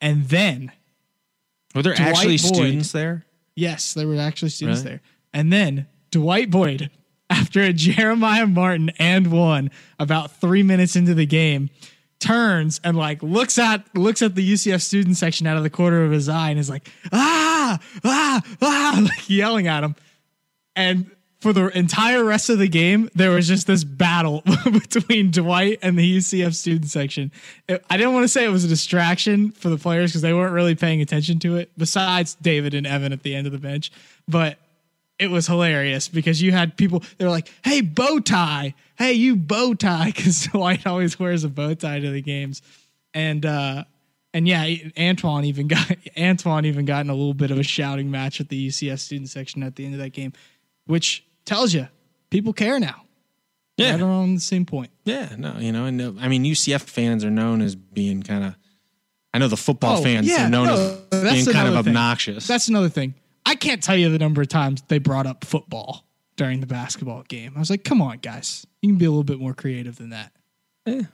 and 0.00 0.28
then 0.28 0.70
Were 1.74 1.82
there 1.82 1.94
Dwight 1.94 2.08
actually 2.10 2.36
Boyd. 2.36 2.54
students 2.54 2.92
there? 2.92 3.26
Yes, 3.56 3.94
there 3.94 4.06
were 4.08 4.16
actually 4.16 4.48
students 4.50 4.80
Really? 4.80 4.90
there. 4.92 5.00
And 5.32 5.52
then 5.52 5.86
Dwight 6.10 6.50
Boyd, 6.50 6.90
after 7.30 7.60
a 7.60 7.72
Jeremiah 7.72 8.46
Martin 8.46 8.90
and 8.98 9.32
one, 9.32 9.70
about 9.98 10.36
three 10.40 10.62
minutes 10.62 10.96
into 10.96 11.14
the 11.14 11.26
game, 11.26 11.70
turns 12.20 12.80
and 12.84 12.96
like 12.96 13.22
looks 13.22 13.58
at 13.58 13.84
looks 13.94 14.22
at 14.22 14.34
the 14.34 14.52
UCF 14.52 14.80
student 14.80 15.16
section 15.16 15.46
out 15.46 15.56
of 15.58 15.62
the 15.62 15.68
corner 15.70 16.04
of 16.04 16.10
his 16.10 16.28
eye 16.28 16.50
and 16.50 16.58
is 16.58 16.70
like, 16.70 16.88
ah, 17.12 17.78
ah, 18.04 18.42
ah, 18.62 19.00
like 19.02 19.28
yelling 19.28 19.66
at 19.66 19.84
him. 19.84 19.94
And 20.76 21.10
for 21.44 21.52
the 21.52 21.66
entire 21.76 22.24
rest 22.24 22.48
of 22.48 22.58
the 22.58 22.68
game, 22.68 23.10
there 23.14 23.30
was 23.30 23.46
just 23.46 23.66
this 23.66 23.84
battle 23.84 24.42
between 24.64 25.30
Dwight 25.30 25.78
and 25.82 25.98
the 25.98 26.16
UCF 26.16 26.54
student 26.54 26.86
section. 26.88 27.30
I 27.68 27.98
didn't 27.98 28.14
want 28.14 28.24
to 28.24 28.28
say 28.28 28.46
it 28.46 28.48
was 28.48 28.64
a 28.64 28.68
distraction 28.68 29.50
for 29.50 29.68
the 29.68 29.76
players 29.76 30.10
because 30.10 30.22
they 30.22 30.32
weren't 30.32 30.54
really 30.54 30.74
paying 30.74 31.02
attention 31.02 31.38
to 31.40 31.56
it, 31.56 31.70
besides 31.76 32.34
David 32.36 32.72
and 32.72 32.86
Evan 32.86 33.12
at 33.12 33.24
the 33.24 33.34
end 33.34 33.46
of 33.46 33.52
the 33.52 33.58
bench. 33.58 33.92
But 34.26 34.56
it 35.18 35.30
was 35.30 35.46
hilarious 35.46 36.08
because 36.08 36.40
you 36.40 36.50
had 36.50 36.78
people, 36.78 37.02
they 37.18 37.26
were 37.26 37.30
like, 37.30 37.52
hey, 37.62 37.82
bow 37.82 38.20
tie. 38.20 38.72
Hey, 38.96 39.12
you 39.12 39.36
bow 39.36 39.74
tie. 39.74 40.06
Because 40.16 40.46
Dwight 40.46 40.86
always 40.86 41.18
wears 41.18 41.44
a 41.44 41.50
bow 41.50 41.74
tie 41.74 42.00
to 42.00 42.10
the 42.10 42.22
games. 42.22 42.62
And, 43.12 43.44
uh, 43.44 43.84
and 44.32 44.48
yeah, 44.48 44.64
Antwann 44.64 45.44
even 45.44 45.68
got 45.68 45.88
Antwann 46.16 46.64
even 46.64 46.86
got 46.86 47.02
in 47.02 47.10
a 47.10 47.14
little 47.14 47.34
bit 47.34 47.50
of 47.50 47.58
a 47.58 47.62
shouting 47.62 48.10
match 48.10 48.38
with 48.38 48.48
the 48.48 48.68
UCF 48.68 48.98
student 48.98 49.28
section 49.28 49.62
at 49.62 49.76
the 49.76 49.84
end 49.84 49.92
of 49.92 50.00
that 50.00 50.14
game, 50.14 50.32
which 50.86 51.22
tells 51.44 51.72
you 51.74 51.88
people 52.30 52.52
care 52.52 52.78
now. 52.80 53.02
Yeah. 53.76 53.92
right 53.92 54.02
on 54.02 54.34
the 54.34 54.40
same 54.40 54.66
point. 54.66 54.90
Yeah, 55.04 55.30
no, 55.36 55.56
you 55.58 55.72
know, 55.72 55.86
and 55.86 56.00
uh, 56.00 56.12
I 56.20 56.28
mean, 56.28 56.44
UCF 56.44 56.82
fans 56.82 57.24
are 57.24 57.30
known 57.30 57.60
as 57.60 57.74
being 57.74 58.22
kind 58.22 58.44
of. 58.44 58.54
I 59.32 59.38
know 59.38 59.48
the 59.48 59.56
football 59.56 59.98
Oh, 59.98 60.02
fans 60.02 60.28
yeah, 60.28 60.46
are 60.46 60.50
known 60.50 60.66
no, 60.66 61.00
as 61.10 61.32
being 61.32 61.44
kind 61.46 61.66
of 61.66 61.72
another 61.72 61.82
thing. 61.82 61.88
obnoxious. 61.96 62.46
That's 62.46 62.68
another 62.68 62.88
thing. 62.88 63.14
I 63.44 63.56
can't 63.56 63.82
tell 63.82 63.96
you 63.96 64.08
the 64.10 64.18
number 64.18 64.40
of 64.42 64.48
times 64.48 64.82
they 64.86 64.98
brought 64.98 65.26
up 65.26 65.44
football 65.44 66.04
during 66.36 66.60
the 66.60 66.66
basketball 66.68 67.24
game. 67.24 67.52
I 67.56 67.58
was 67.58 67.68
like, 67.68 67.82
come 67.82 68.00
on, 68.00 68.18
guys, 68.18 68.64
you 68.80 68.90
can 68.90 68.96
be 68.98 69.04
a 69.06 69.10
little 69.10 69.24
bit 69.24 69.40
more 69.40 69.52
creative 69.54 69.96
than 69.96 70.10
that. 70.10 70.32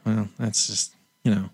well, 0.05 0.29
that's 0.39 0.67
just 0.67 0.95
you 1.25 1.35
know, 1.35 1.49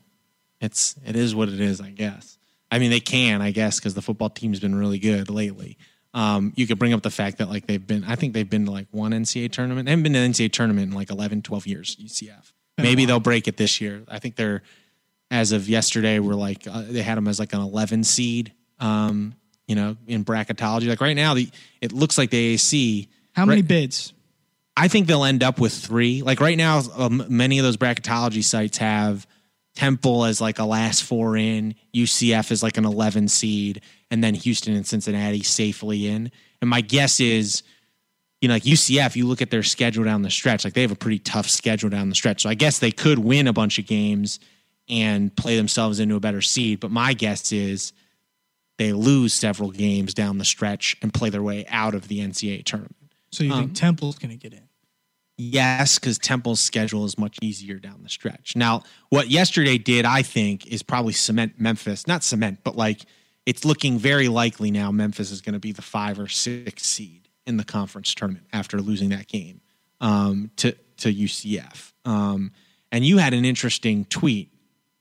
it's 0.60 0.96
it 1.06 1.14
is 1.14 1.34
what 1.36 1.48
it 1.48 1.60
is, 1.60 1.80
I 1.80 1.90
guess. 1.90 2.36
I 2.72 2.80
mean, 2.80 2.90
they 2.90 2.98
can, 3.00 3.42
I 3.42 3.52
guess, 3.52 3.78
because 3.78 3.94
the 3.94 4.02
football 4.02 4.28
team's 4.30 4.58
been 4.58 4.74
really 4.74 4.98
good 4.98 5.30
lately. 5.30 5.78
Um, 6.16 6.52
you 6.56 6.66
could 6.66 6.78
bring 6.78 6.94
up 6.94 7.02
the 7.02 7.10
fact 7.10 7.38
that 7.38 7.48
like 7.50 7.66
they've 7.66 7.86
been, 7.86 8.02
I 8.04 8.16
think 8.16 8.32
they've 8.32 8.48
been 8.48 8.64
to 8.64 8.70
like 8.72 8.86
one 8.90 9.12
NCAA 9.12 9.52
tournament. 9.52 9.84
They 9.84 9.90
haven't 9.92 10.02
been 10.04 10.14
to 10.14 10.18
an 10.20 10.32
NCAA 10.32 10.50
tournament 10.50 10.90
in 10.90 10.96
like 10.96 11.10
11, 11.10 11.42
12 11.42 11.66
years. 11.66 11.94
UCF. 11.96 12.52
Maybe 12.78 13.04
they'll 13.04 13.20
break 13.20 13.48
it 13.48 13.56
this 13.58 13.80
year. 13.80 14.02
I 14.08 14.18
think 14.18 14.36
they're, 14.36 14.62
as 15.30 15.52
of 15.52 15.68
yesterday, 15.68 16.18
we're 16.18 16.34
like 16.34 16.66
uh, 16.66 16.84
they 16.88 17.02
had 17.02 17.16
them 17.18 17.28
as 17.28 17.38
like 17.38 17.52
an 17.52 17.60
11 17.60 18.04
seed. 18.04 18.52
Um, 18.80 19.34
you 19.66 19.74
know, 19.74 19.96
in 20.06 20.24
bracketology, 20.24 20.88
like 20.88 21.00
right 21.00 21.16
now, 21.16 21.34
the 21.34 21.48
it 21.80 21.92
looks 21.92 22.16
like 22.18 22.30
the 22.30 22.54
AAC. 22.54 23.08
How 23.32 23.44
many 23.44 23.60
Right. 23.60 23.68
bids? 23.68 24.12
I 24.76 24.88
think 24.88 25.06
they'll 25.08 25.24
end 25.24 25.42
up 25.42 25.58
with 25.58 25.72
three. 25.74 26.22
Like 26.22 26.40
right 26.40 26.56
now, 26.56 26.80
um, 26.96 27.24
many 27.28 27.58
of 27.58 27.64
those 27.64 27.76
bracketology 27.76 28.44
sites 28.44 28.78
have 28.78 29.26
Temple 29.74 30.24
as 30.24 30.40
like 30.40 30.58
a 30.58 30.64
last 30.64 31.02
four 31.02 31.36
in, 31.36 31.74
UCF 31.94 32.50
as 32.52 32.62
like 32.62 32.76
an 32.78 32.84
11 32.84 33.28
seed, 33.28 33.80
and 34.10 34.22
then 34.22 34.34
Houston 34.34 34.74
and 34.74 34.86
Cincinnati 34.86 35.42
safely 35.42 36.06
in. 36.08 36.30
And 36.60 36.70
my 36.70 36.80
guess 36.80 37.20
is, 37.20 37.62
you 38.40 38.48
know, 38.48 38.54
like 38.54 38.62
UCF, 38.64 39.16
you 39.16 39.26
look 39.26 39.42
at 39.42 39.50
their 39.50 39.62
schedule 39.62 40.04
down 40.04 40.22
the 40.22 40.30
stretch, 40.30 40.64
like 40.64 40.74
they 40.74 40.82
have 40.82 40.92
a 40.92 40.96
pretty 40.96 41.18
tough 41.18 41.48
schedule 41.48 41.90
down 41.90 42.08
the 42.08 42.14
stretch. 42.14 42.42
So 42.42 42.48
I 42.48 42.54
guess 42.54 42.78
they 42.78 42.92
could 42.92 43.18
win 43.18 43.46
a 43.46 43.52
bunch 43.52 43.78
of 43.78 43.86
games 43.86 44.38
and 44.88 45.34
play 45.36 45.56
themselves 45.56 45.98
into 46.00 46.14
a 46.14 46.20
better 46.20 46.40
seed. 46.40 46.80
But 46.80 46.90
my 46.90 47.12
guess 47.14 47.50
is 47.50 47.92
they 48.78 48.92
lose 48.92 49.34
several 49.34 49.70
games 49.70 50.14
down 50.14 50.38
the 50.38 50.44
stretch 50.44 50.96
and 51.02 51.12
play 51.12 51.30
their 51.30 51.42
way 51.42 51.66
out 51.68 51.94
of 51.94 52.08
the 52.08 52.20
NCAA 52.20 52.64
tournament. 52.64 52.94
So 53.32 53.42
you 53.42 53.52
Um, 53.52 53.60
think 53.64 53.74
Temple's 53.74 54.18
going 54.18 54.30
to 54.30 54.36
get 54.36 54.52
in? 54.52 54.62
Yes, 55.38 55.98
because 55.98 56.18
Temple's 56.18 56.60
schedule 56.60 57.04
is 57.04 57.18
much 57.18 57.36
easier 57.42 57.78
down 57.78 58.02
the 58.02 58.08
stretch. 58.08 58.56
Now, 58.56 58.84
what 59.10 59.28
yesterday 59.28 59.76
did, 59.76 60.04
I 60.06 60.22
think, 60.22 60.66
is 60.66 60.82
probably 60.82 61.12
cement 61.12 61.60
Memphis. 61.60 62.06
Not 62.06 62.24
cement, 62.24 62.60
but 62.64 62.76
like 62.76 63.02
it's 63.46 63.64
looking 63.64 63.98
very 63.98 64.28
likely 64.28 64.70
now 64.70 64.90
Memphis 64.90 65.30
is 65.30 65.40
going 65.40 65.54
to 65.54 65.60
be 65.60 65.72
the 65.72 65.82
five 65.82 66.18
or 66.18 66.28
six 66.28 66.82
seed 66.84 67.28
in 67.46 67.56
the 67.56 67.64
conference 67.64 68.14
tournament 68.14 68.46
after 68.52 68.80
losing 68.80 69.10
that 69.10 69.28
game 69.28 69.60
um, 70.00 70.50
to 70.56 70.72
to 70.98 71.12
UCF. 71.12 71.92
Um, 72.04 72.52
and 72.92 73.04
you 73.04 73.18
had 73.18 73.34
an 73.34 73.44
interesting 73.44 74.04
tweet 74.06 74.50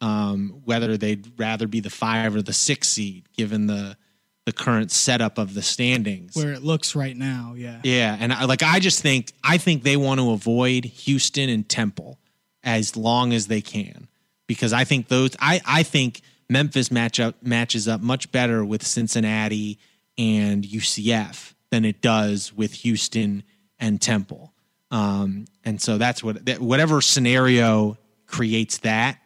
um, 0.02 0.62
whether 0.66 0.98
they'd 0.98 1.32
rather 1.40 1.68
be 1.68 1.80
the 1.80 1.90
five 1.90 2.36
or 2.36 2.42
the 2.42 2.54
six 2.54 2.88
seed, 2.90 3.28
given 3.36 3.68
the 3.68 3.98
the 4.46 4.54
current 4.54 4.92
setup 4.92 5.40
of 5.40 5.56
the 5.56 5.64
standings. 5.64 6.36
Where 6.36 6.54
it 6.54 6.62
looks 6.62 6.96
right 6.96 7.18
now, 7.18 7.56
yeah. 7.58 7.80
Yeah, 7.84 8.16
and 8.20 8.32
I, 8.32 8.46
like 8.46 8.62
I 8.62 8.80
just 8.80 9.02
think 9.02 9.34
I 9.44 9.58
think 9.58 9.84
they 9.84 9.98
want 9.98 10.20
to 10.20 10.32
avoid 10.32 10.86
Houston 10.86 11.50
and 11.50 11.68
Temple 11.68 12.20
as 12.64 12.96
long 12.96 13.34
as 13.34 13.48
they 13.48 13.62
can 13.62 14.08
because 14.48 14.74
I 14.74 14.84
think 14.84 15.08
those 15.08 15.36
I 15.40 15.62
I 15.66 15.84
think 15.84 16.22
Memphis 16.50 16.92
match 16.92 17.20
up 17.20 17.42
matches 17.42 17.88
up 17.88 18.02
much 18.02 18.32
better 18.32 18.64
with 18.64 18.86
Cincinnati 18.86 19.80
and 20.18 20.64
UCF 20.64 21.54
than 21.72 21.86
it 21.86 22.02
does 22.02 22.54
with 22.54 22.74
Houston 22.74 23.44
and 23.80 24.02
Temple. 24.02 24.54
Um, 24.92 25.46
and 25.64 25.82
so 25.82 25.98
that's 25.98 26.24
what 26.24 26.46
that, 26.46 26.60
whatever 26.60 27.02
scenario 27.02 27.98
creates 28.28 28.80
that 28.80 29.20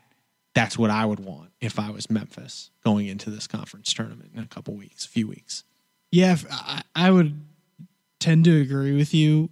that's 0.54 0.78
what 0.78 0.90
I 0.90 1.06
would 1.06 1.20
want 1.20 1.52
if 1.62 1.80
I 1.80 1.90
was 1.92 2.10
Memphis 2.10 2.72
going 2.84 3.08
into 3.08 3.30
this 3.30 3.48
conference 3.48 3.94
tournament 3.94 4.32
in 4.36 4.44
a 4.44 4.48
couple 4.48 4.74
weeks, 4.76 5.06
few 5.06 5.28
weeks. 5.28 5.64
Yeah, 6.12 6.38
I, 6.52 6.82
I 6.96 7.12
would 7.12 7.40
tend 8.20 8.46
to 8.46 8.60
agree 8.60 8.96
with 8.96 9.14
you, 9.14 9.50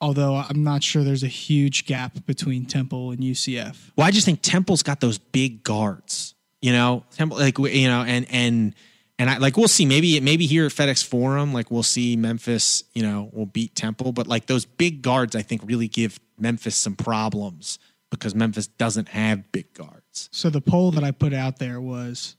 although 0.00 0.34
I'm 0.34 0.64
not 0.64 0.82
sure 0.82 1.04
there's 1.04 1.22
a 1.22 1.28
huge 1.28 1.86
gap 1.86 2.26
between 2.26 2.64
Temple 2.66 3.10
and 3.10 3.20
UCF. 3.20 3.92
Well, 3.96 4.06
I 4.06 4.10
just 4.10 4.24
think 4.24 4.40
Temple's 4.42 4.82
got 4.82 5.00
those 5.00 5.18
big 5.18 5.62
guards. 5.62 6.34
You 6.64 6.72
know, 6.72 7.04
Temple 7.14 7.36
like 7.36 7.58
you 7.58 7.88
know, 7.88 8.04
and 8.04 8.26
and 8.30 8.74
and 9.18 9.28
I 9.28 9.36
like 9.36 9.58
we'll 9.58 9.68
see. 9.68 9.84
Maybe 9.84 10.18
maybe 10.20 10.46
here 10.46 10.64
at 10.64 10.72
FedEx 10.72 11.04
Forum, 11.04 11.52
like 11.52 11.70
we'll 11.70 11.82
see 11.82 12.16
Memphis. 12.16 12.84
You 12.94 13.02
know, 13.02 13.28
will 13.34 13.44
beat 13.44 13.74
Temple, 13.74 14.12
but 14.12 14.26
like 14.26 14.46
those 14.46 14.64
big 14.64 15.02
guards, 15.02 15.36
I 15.36 15.42
think 15.42 15.60
really 15.66 15.88
give 15.88 16.18
Memphis 16.38 16.74
some 16.74 16.96
problems 16.96 17.78
because 18.10 18.34
Memphis 18.34 18.66
doesn't 18.66 19.10
have 19.10 19.52
big 19.52 19.74
guards. 19.74 20.30
So 20.32 20.48
the 20.48 20.62
poll 20.62 20.90
that 20.92 21.04
I 21.04 21.10
put 21.10 21.34
out 21.34 21.58
there 21.58 21.82
was 21.82 22.34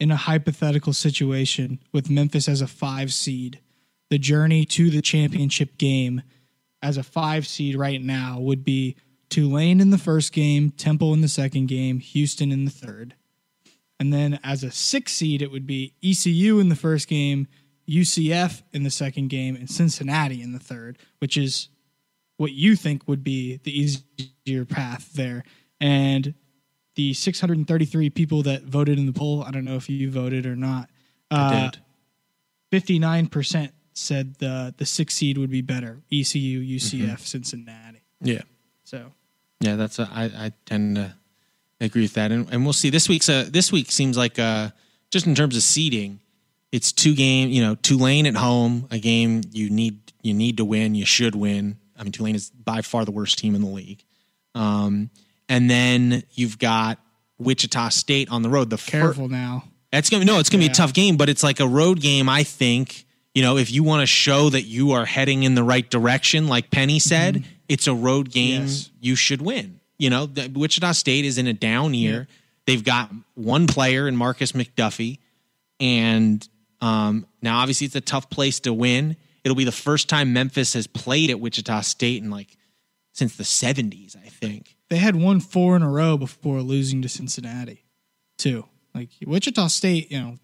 in 0.00 0.10
a 0.10 0.16
hypothetical 0.16 0.92
situation 0.92 1.78
with 1.92 2.10
Memphis 2.10 2.48
as 2.48 2.60
a 2.60 2.66
five 2.66 3.12
seed, 3.12 3.60
the 4.10 4.18
journey 4.18 4.64
to 4.64 4.90
the 4.90 5.02
championship 5.02 5.78
game 5.78 6.22
as 6.82 6.96
a 6.96 7.04
five 7.04 7.46
seed 7.46 7.76
right 7.76 8.02
now 8.02 8.40
would 8.40 8.64
be 8.64 8.96
Tulane 9.30 9.80
in 9.80 9.90
the 9.90 9.98
first 9.98 10.32
game, 10.32 10.72
Temple 10.72 11.14
in 11.14 11.20
the 11.20 11.28
second 11.28 11.66
game, 11.66 12.00
Houston 12.00 12.50
in 12.50 12.64
the 12.64 12.72
third. 12.72 13.14
And 14.00 14.12
then 14.12 14.38
as 14.44 14.62
a 14.62 14.70
six 14.70 15.12
seed, 15.12 15.42
it 15.42 15.50
would 15.50 15.66
be 15.66 15.94
ECU 16.02 16.60
in 16.60 16.68
the 16.68 16.76
first 16.76 17.08
game, 17.08 17.48
UCF 17.88 18.62
in 18.72 18.84
the 18.84 18.90
second 18.90 19.28
game, 19.28 19.56
and 19.56 19.68
Cincinnati 19.68 20.40
in 20.40 20.52
the 20.52 20.58
third, 20.58 20.98
which 21.18 21.36
is 21.36 21.68
what 22.36 22.52
you 22.52 22.76
think 22.76 23.08
would 23.08 23.24
be 23.24 23.60
the 23.64 23.72
easier 23.76 24.64
path 24.64 25.12
there. 25.14 25.44
And 25.80 26.34
the 26.94 27.12
633 27.14 28.10
people 28.10 28.42
that 28.42 28.64
voted 28.64 28.98
in 28.98 29.06
the 29.06 29.12
poll, 29.12 29.42
I 29.42 29.50
don't 29.50 29.64
know 29.64 29.76
if 29.76 29.88
you 29.88 30.10
voted 30.10 30.46
or 30.46 30.56
not. 30.56 30.90
I 31.30 31.36
uh, 31.36 31.70
did. 31.70 31.80
59% 32.72 33.70
said 33.94 34.36
the 34.36 34.74
the 34.76 34.86
six 34.86 35.14
seed 35.14 35.38
would 35.38 35.50
be 35.50 35.60
better. 35.60 36.00
ECU, 36.12 36.60
UCF, 36.60 37.02
mm-hmm. 37.02 37.16
Cincinnati. 37.16 38.02
Yeah, 38.20 38.42
So 38.84 39.12
yeah. 39.60 39.76
That's 39.76 39.98
a, 39.98 40.08
I 40.12 40.24
I 40.24 40.52
tend 40.66 40.96
to 40.96 41.14
agree 41.86 42.02
with 42.02 42.14
that, 42.14 42.32
and 42.32 42.48
and 42.52 42.64
we'll 42.64 42.72
see. 42.72 42.90
This 42.90 43.08
week's 43.08 43.28
uh 43.28 43.46
this 43.48 43.70
week 43.72 43.90
seems 43.90 44.16
like 44.16 44.38
uh 44.38 44.70
just 45.10 45.26
in 45.26 45.34
terms 45.34 45.56
of 45.56 45.62
seeding, 45.62 46.20
it's 46.72 46.92
two 46.92 47.14
game. 47.14 47.50
You 47.50 47.62
know, 47.62 47.74
Tulane 47.76 48.26
at 48.26 48.36
home, 48.36 48.88
a 48.90 48.98
game 48.98 49.42
you 49.52 49.70
need 49.70 50.12
you 50.22 50.34
need 50.34 50.56
to 50.58 50.64
win. 50.64 50.94
You 50.94 51.06
should 51.06 51.34
win. 51.34 51.78
I 51.98 52.02
mean, 52.02 52.12
Tulane 52.12 52.34
is 52.34 52.50
by 52.50 52.82
far 52.82 53.04
the 53.04 53.10
worst 53.10 53.38
team 53.38 53.54
in 53.54 53.60
the 53.62 53.68
league. 53.68 54.04
Um, 54.54 55.10
and 55.48 55.70
then 55.70 56.22
you've 56.32 56.58
got 56.58 56.98
Wichita 57.38 57.90
State 57.90 58.30
on 58.30 58.42
the 58.42 58.48
road. 58.48 58.70
The 58.70 58.78
fir- 58.78 59.00
careful 59.00 59.28
now. 59.28 59.64
It's 59.92 60.10
gonna 60.10 60.24
no, 60.24 60.38
it's 60.38 60.50
gonna 60.50 60.62
be 60.62 60.70
a 60.70 60.74
tough 60.74 60.92
game, 60.92 61.16
but 61.16 61.28
it's 61.28 61.42
like 61.42 61.60
a 61.60 61.66
road 61.66 62.00
game. 62.00 62.28
I 62.28 62.42
think 62.42 63.06
you 63.34 63.42
know 63.42 63.56
if 63.56 63.70
you 63.70 63.82
want 63.82 64.02
to 64.02 64.06
show 64.06 64.50
that 64.50 64.62
you 64.62 64.92
are 64.92 65.06
heading 65.06 65.44
in 65.44 65.54
the 65.54 65.62
right 65.62 65.88
direction, 65.88 66.48
like 66.48 66.70
Penny 66.70 66.98
said, 66.98 67.44
it's 67.68 67.86
a 67.86 67.94
road 67.94 68.30
game. 68.30 68.62
Yes. 68.62 68.90
You 69.00 69.16
should 69.16 69.40
win. 69.40 69.77
You 69.98 70.10
know, 70.10 70.26
the, 70.26 70.48
Wichita 70.48 70.92
State 70.92 71.24
is 71.24 71.38
in 71.38 71.46
a 71.46 71.52
down 71.52 71.94
year. 71.94 72.28
They've 72.66 72.84
got 72.84 73.10
one 73.34 73.66
player 73.66 74.06
in 74.06 74.16
Markis 74.16 74.52
McDuffie, 74.52 75.18
and 75.80 76.46
um, 76.80 77.26
now 77.42 77.58
obviously 77.58 77.86
it's 77.86 77.96
a 77.96 78.00
tough 78.00 78.30
place 78.30 78.60
to 78.60 78.72
win. 78.72 79.16
It'll 79.42 79.56
be 79.56 79.64
the 79.64 79.72
first 79.72 80.08
time 80.08 80.32
Memphis 80.32 80.74
has 80.74 80.86
played 80.86 81.30
at 81.30 81.40
Wichita 81.40 81.80
State 81.80 82.22
in 82.22 82.30
like 82.30 82.56
since 83.12 83.36
the 83.36 83.44
'70s, 83.44 84.16
I 84.16 84.28
think. 84.28 84.76
They 84.90 84.96
had 84.96 85.16
won 85.16 85.40
four 85.40 85.76
in 85.76 85.82
a 85.82 85.90
row 85.90 86.16
before 86.16 86.60
losing 86.62 87.02
to 87.02 87.08
Cincinnati, 87.08 87.84
too. 88.36 88.64
Like 88.94 89.10
Wichita 89.26 89.66
State, 89.68 90.10
you 90.10 90.20
know, 90.20 90.38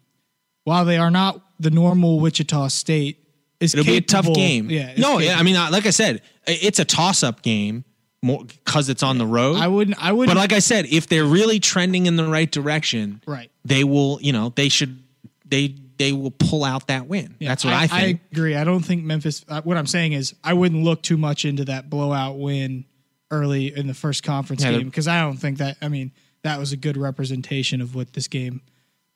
while 0.63 0.85
they 0.85 0.97
are 0.97 1.11
not 1.11 1.41
the 1.59 1.71
normal 1.71 2.19
Wichita 2.19 2.67
State, 2.67 3.17
is 3.59 3.73
It'll 3.73 3.85
be 3.85 3.97
a 3.97 4.01
tough 4.01 4.31
game. 4.33 4.69
Yeah. 4.69 4.93
no, 4.97 5.19
yeah. 5.19 5.37
I 5.37 5.43
mean, 5.43 5.55
uh, 5.55 5.69
like 5.71 5.85
I 5.85 5.91
said, 5.91 6.21
it's 6.45 6.79
a 6.79 6.85
toss-up 6.85 7.41
game 7.41 7.85
more 8.25 8.43
because 8.43 8.89
it's 8.89 9.03
on 9.03 9.17
the 9.17 9.25
road. 9.25 9.57
I 9.57 9.67
wouldn't. 9.67 10.03
I 10.03 10.11
wouldn't. 10.11 10.35
but 10.35 10.39
like 10.39 10.51
I 10.51 10.59
said, 10.59 10.85
if 10.87 11.07
they're 11.07 11.25
really 11.25 11.59
trending 11.59 12.07
in 12.07 12.15
the 12.15 12.27
right 12.27 12.49
direction, 12.49 13.21
right. 13.25 13.51
they 13.63 13.83
will. 13.83 14.19
You 14.21 14.33
know, 14.33 14.51
they 14.55 14.69
should. 14.69 15.01
They 15.45 15.75
they 15.97 16.11
will 16.11 16.31
pull 16.31 16.63
out 16.63 16.87
that 16.87 17.07
win. 17.07 17.35
Yeah, 17.39 17.49
That's 17.49 17.63
what 17.63 17.73
I, 17.73 17.87
think. 17.87 18.19
I 18.19 18.27
agree. 18.31 18.55
I 18.55 18.63
don't 18.63 18.83
think 18.83 19.03
Memphis. 19.03 19.45
Uh, 19.47 19.61
what 19.61 19.77
I'm 19.77 19.87
saying 19.87 20.13
is, 20.13 20.33
I 20.43 20.53
wouldn't 20.53 20.83
look 20.83 21.03
too 21.03 21.17
much 21.17 21.45
into 21.45 21.65
that 21.65 21.89
blowout 21.89 22.37
win 22.37 22.85
early 23.31 23.75
in 23.75 23.87
the 23.87 23.93
first 23.93 24.23
conference 24.23 24.63
Yeah, 24.63 24.71
game 24.71 24.85
because 24.85 25.07
I 25.07 25.21
don't 25.21 25.37
think 25.37 25.59
that. 25.59 25.77
I 25.81 25.87
mean, 25.87 26.11
that 26.41 26.57
was 26.57 26.71
a 26.71 26.77
good 26.77 26.97
representation 26.97 27.79
of 27.79 27.93
what 27.93 28.13
this 28.13 28.27
game 28.27 28.61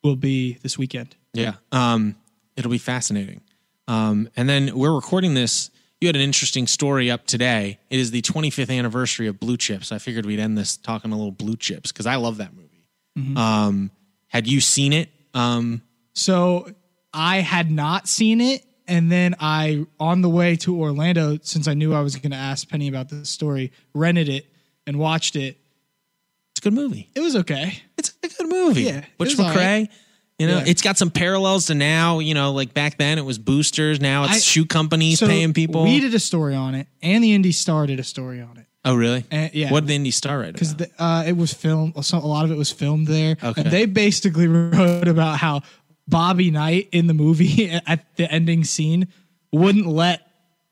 will 0.04 0.16
be 0.16 0.54
this 0.62 0.78
weekend. 0.78 1.16
Yeah. 1.32 1.54
Um, 1.72 2.16
it'll 2.56 2.70
be 2.70 2.78
fascinating. 2.78 3.40
Um, 3.88 4.28
and 4.36 4.48
then 4.48 4.76
we're 4.76 4.94
recording 4.94 5.34
this. 5.34 5.70
You 6.00 6.08
had 6.08 6.16
an 6.16 6.22
interesting 6.22 6.66
story 6.66 7.10
up 7.10 7.26
today. 7.26 7.78
It 7.90 7.98
is 8.00 8.10
the 8.10 8.22
25th 8.22 8.70
anniversary 8.76 9.26
of 9.26 9.38
Blue 9.38 9.58
Chips. 9.58 9.92
I 9.92 9.98
figured 9.98 10.24
we'd 10.24 10.40
end 10.40 10.56
this 10.56 10.78
talking 10.78 11.12
a 11.12 11.16
little 11.16 11.30
Blue 11.30 11.56
Chips 11.56 11.92
because 11.92 12.06
I 12.06 12.16
love 12.16 12.38
that 12.38 12.54
movie. 12.54 12.88
Mm-hmm. 13.18 13.36
Um, 13.36 13.90
had 14.28 14.46
you 14.46 14.60
seen 14.62 14.94
it? 14.94 15.10
Um, 15.34 15.82
So 16.14 16.72
I 17.12 17.40
had 17.40 17.70
not 17.70 18.08
seen 18.08 18.40
it, 18.40 18.64
and 18.88 19.12
then 19.12 19.34
I, 19.40 19.84
on 19.98 20.22
the 20.22 20.30
way 20.30 20.56
to 20.56 20.74
Orlando, 20.80 21.38
since 21.42 21.68
I 21.68 21.74
knew 21.74 21.92
I 21.92 22.00
was 22.00 22.16
going 22.16 22.30
to 22.32 22.36
ask 22.38 22.66
Penny 22.66 22.88
about 22.88 23.10
this 23.10 23.28
story, 23.28 23.70
rented 23.92 24.30
it 24.30 24.46
and 24.86 24.98
watched 24.98 25.36
it. 25.36 25.58
it's 26.52 26.60
a 26.60 26.62
good 26.62 26.72
movie. 26.72 27.10
It 27.14 27.20
was 27.20 27.36
okay. 27.36 27.82
It's 27.98 28.14
a 28.22 28.28
good 28.28 28.48
movie. 28.48 28.82
Yeah, 28.84 29.04
Butch 29.18 29.36
McRae. 29.36 29.54
right. 29.54 29.88
You 30.40 30.46
know, 30.46 30.56
Yeah. 30.58 30.64
it's 30.66 30.80
got 30.80 30.96
some 30.96 31.10
parallels 31.10 31.66
to 31.66 31.74
now. 31.74 32.18
You 32.18 32.32
know, 32.34 32.52
like 32.52 32.72
back 32.74 32.96
then 32.96 33.18
it 33.18 33.24
was 33.24 33.38
boosters. 33.38 34.00
Now 34.00 34.24
it's 34.24 34.32
I- 34.36 34.38
shoe 34.38 34.64
companies 34.64 35.18
So 35.18 35.26
paying 35.26 35.52
people. 35.52 35.84
We 35.84 36.00
did 36.00 36.14
a 36.14 36.18
story 36.18 36.54
on 36.54 36.74
it, 36.74 36.86
and 37.02 37.22
the 37.22 37.32
Indy 37.34 37.52
Star 37.52 37.86
did 37.86 38.00
a 38.00 38.04
story 38.04 38.40
on 38.40 38.56
it. 38.56 38.64
oh, 38.86 38.94
really? 38.94 39.24
And, 39.30 39.50
yeah, 39.52 39.70
What 39.70 39.80
did 39.80 39.88
the 39.90 39.94
Indy 39.96 40.10
Star 40.10 40.38
write 40.38 40.54
because 40.54 40.74
uh, 40.98 41.24
it 41.26 41.36
was 41.36 41.52
filmed. 41.52 42.02
So 42.04 42.16
a 42.16 42.20
lot 42.20 42.46
of 42.46 42.50
it 42.50 42.56
was 42.56 42.70
filmed 42.72 43.06
there. 43.06 43.36
Okay. 43.42 43.60
And 43.62 43.70
they 43.70 43.84
basically 43.84 44.46
wrote 44.48 45.06
about 45.08 45.36
how 45.38 45.60
Bobby 46.08 46.50
Knight 46.50 46.88
in 46.90 47.06
the 47.06 47.12
movie 47.14 47.70
at 47.86 48.06
the 48.16 48.32
ending 48.32 48.64
scene 48.64 49.08
wouldn't 49.52 49.86
let 49.86 50.26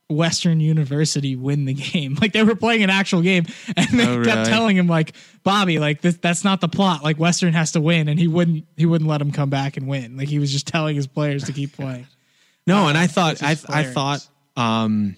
Western 0.08 0.58
University 0.60 1.36
win 1.36 1.64
the 1.66 1.74
game. 1.74 2.16
Like 2.20 2.32
they 2.32 2.42
were 2.42 2.54
playing 2.54 2.82
an 2.82 2.90
actual 2.90 3.22
game, 3.22 3.44
and 3.76 3.86
they 3.90 4.06
Oh, 4.06 4.24
kept 4.24 4.36
really? 4.38 4.44
telling 4.50 4.76
him 4.76 4.88
like, 4.88 5.14
"Bobby, 5.44 5.78
like 5.78 6.00
this, 6.00 6.16
that's 6.16 6.44
not 6.44 6.60
the 6.60 6.68
plot. 6.68 7.02
Like 7.04 7.18
Western 7.18 7.52
has 7.52 7.72
to 7.72 7.80
win," 7.80 8.08
and 8.08 8.18
he 8.18 8.26
wouldn't. 8.28 8.64
He 8.76 8.86
wouldn't 8.86 9.08
let 9.08 9.20
him 9.20 9.32
come 9.32 9.50
back 9.50 9.76
and 9.76 9.86
win. 9.86 10.16
Like 10.16 10.28
he 10.28 10.38
was 10.38 10.50
just 10.50 10.66
telling 10.66 10.96
his 10.96 11.06
players 11.06 11.44
to 11.44 11.52
keep 11.52 11.72
playing. 11.74 12.06
No, 12.66 12.86
and 12.88 12.98
I 12.98 13.06
thought 13.06 13.42
I 13.42 13.52
I 13.70 13.84
thought 13.84 14.28
um 14.54 15.16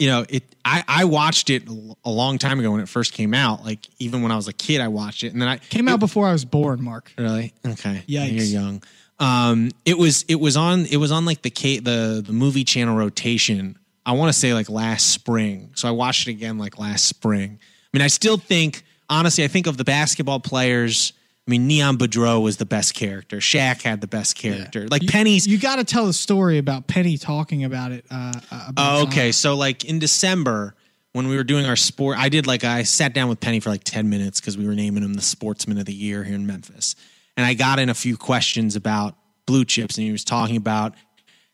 you 0.00 0.08
know, 0.08 0.24
it 0.28 0.42
I 0.64 0.82
I 0.88 1.04
watched 1.04 1.50
it 1.50 1.68
a 2.04 2.10
long 2.10 2.38
time 2.38 2.58
ago 2.58 2.72
when 2.72 2.80
it 2.80 2.88
first 2.88 3.12
came 3.12 3.32
out. 3.32 3.64
Like 3.64 3.86
even 4.00 4.22
when 4.22 4.32
I 4.32 4.36
was 4.36 4.48
a 4.48 4.52
kid 4.52 4.80
I 4.80 4.88
watched 4.88 5.22
it 5.22 5.32
and 5.32 5.40
then 5.40 5.48
I 5.48 5.58
Came 5.58 5.86
out 5.86 6.00
before 6.00 6.26
I 6.26 6.32
was 6.32 6.44
born, 6.44 6.82
Mark. 6.82 7.12
Really? 7.16 7.54
Okay. 7.64 8.02
yeah, 8.08 8.24
You're 8.24 8.42
young. 8.44 8.82
Um, 9.20 9.70
it 9.84 9.96
was 9.98 10.24
it 10.26 10.36
was 10.40 10.56
on 10.56 10.86
it 10.86 10.96
was 10.96 11.12
on 11.12 11.24
like 11.24 11.42
the 11.42 11.50
K, 11.50 11.78
the 11.78 12.24
the 12.26 12.32
movie 12.32 12.64
channel 12.64 12.96
rotation. 12.96 13.78
I 14.08 14.12
want 14.12 14.32
to 14.32 14.38
say 14.38 14.54
like 14.54 14.70
last 14.70 15.10
spring. 15.10 15.70
So 15.74 15.86
I 15.86 15.90
watched 15.90 16.26
it 16.26 16.30
again 16.30 16.56
like 16.58 16.78
last 16.78 17.04
spring. 17.04 17.58
I 17.60 17.96
mean, 17.96 18.02
I 18.02 18.06
still 18.08 18.38
think 18.38 18.82
honestly, 19.10 19.44
I 19.44 19.48
think 19.48 19.66
of 19.66 19.76
the 19.76 19.84
basketball 19.84 20.40
players. 20.40 21.12
I 21.46 21.50
mean, 21.50 21.66
Neon 21.66 21.96
Boudeaux 21.96 22.40
was 22.40 22.56
the 22.56 22.66
best 22.66 22.94
character. 22.94 23.38
Shaq 23.38 23.82
had 23.82 24.00
the 24.00 24.06
best 24.06 24.36
character. 24.36 24.86
Like 24.88 25.06
Penny's. 25.06 25.46
You 25.46 25.58
got 25.58 25.76
to 25.76 25.84
tell 25.84 26.06
the 26.06 26.12
story 26.12 26.58
about 26.58 26.86
Penny 26.88 27.16
talking 27.18 27.64
about 27.64 27.92
it. 27.92 28.04
Uh, 28.10 28.32
uh, 28.50 28.66
about 28.68 28.72
Oh, 28.76 28.96
Zion. 29.00 29.08
okay. 29.08 29.32
So 29.32 29.56
like 29.56 29.84
in 29.84 29.98
December 29.98 30.74
when 31.12 31.28
we 31.28 31.36
were 31.36 31.44
doing 31.44 31.64
our 31.66 31.76
sport, 31.76 32.18
I 32.18 32.28
did 32.28 32.46
like 32.46 32.64
I 32.64 32.82
sat 32.84 33.12
down 33.14 33.28
with 33.28 33.40
Penny 33.40 33.60
for 33.60 33.70
like 33.70 33.84
ten 33.84 34.08
minutes 34.10 34.40
because 34.40 34.56
we 34.58 34.66
were 34.66 34.74
naming 34.74 35.02
him 35.02 35.14
the 35.14 35.22
Sportsman 35.22 35.78
of 35.78 35.84
the 35.86 35.94
Year 35.94 36.22
here 36.24 36.34
in 36.34 36.46
Memphis, 36.46 36.96
and 37.36 37.44
I 37.46 37.54
got 37.54 37.78
in 37.78 37.88
a 37.88 37.94
few 37.94 38.16
questions 38.18 38.76
about 38.76 39.16
blue 39.46 39.64
chips, 39.64 39.96
and 39.96 40.04
he 40.04 40.12
was 40.12 40.24
talking 40.24 40.56
about 40.56 40.94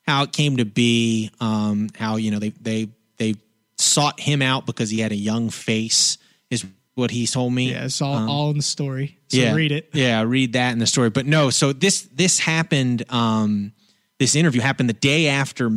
how 0.06 0.22
it 0.22 0.32
came 0.32 0.58
to 0.58 0.64
be, 0.64 1.30
um, 1.40 1.88
how 1.96 2.16
you 2.16 2.30
know 2.30 2.38
they 2.38 2.50
they 2.50 2.88
they 3.16 3.34
sought 3.76 4.20
him 4.20 4.42
out 4.42 4.66
because 4.66 4.90
he 4.90 5.00
had 5.00 5.12
a 5.12 5.16
young 5.16 5.50
face, 5.50 6.18
is 6.50 6.64
what 6.94 7.10
he 7.10 7.26
told 7.26 7.52
me. 7.52 7.72
Yeah, 7.72 7.84
it's 7.84 8.00
all, 8.00 8.28
all 8.28 8.50
in 8.50 8.56
the 8.56 8.62
story. 8.62 9.18
So 9.28 9.38
yeah, 9.38 9.54
read 9.54 9.72
it. 9.72 9.90
Yeah, 9.92 10.22
read 10.22 10.52
that 10.54 10.72
in 10.72 10.78
the 10.78 10.86
story. 10.86 11.10
But 11.10 11.26
no, 11.26 11.50
so 11.50 11.72
this 11.72 12.02
this 12.12 12.38
happened. 12.38 13.04
Um, 13.10 13.72
this 14.18 14.36
interview 14.36 14.60
happened 14.60 14.88
the 14.88 14.94
day 14.94 15.28
after 15.28 15.70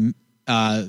uh, 0.45 0.85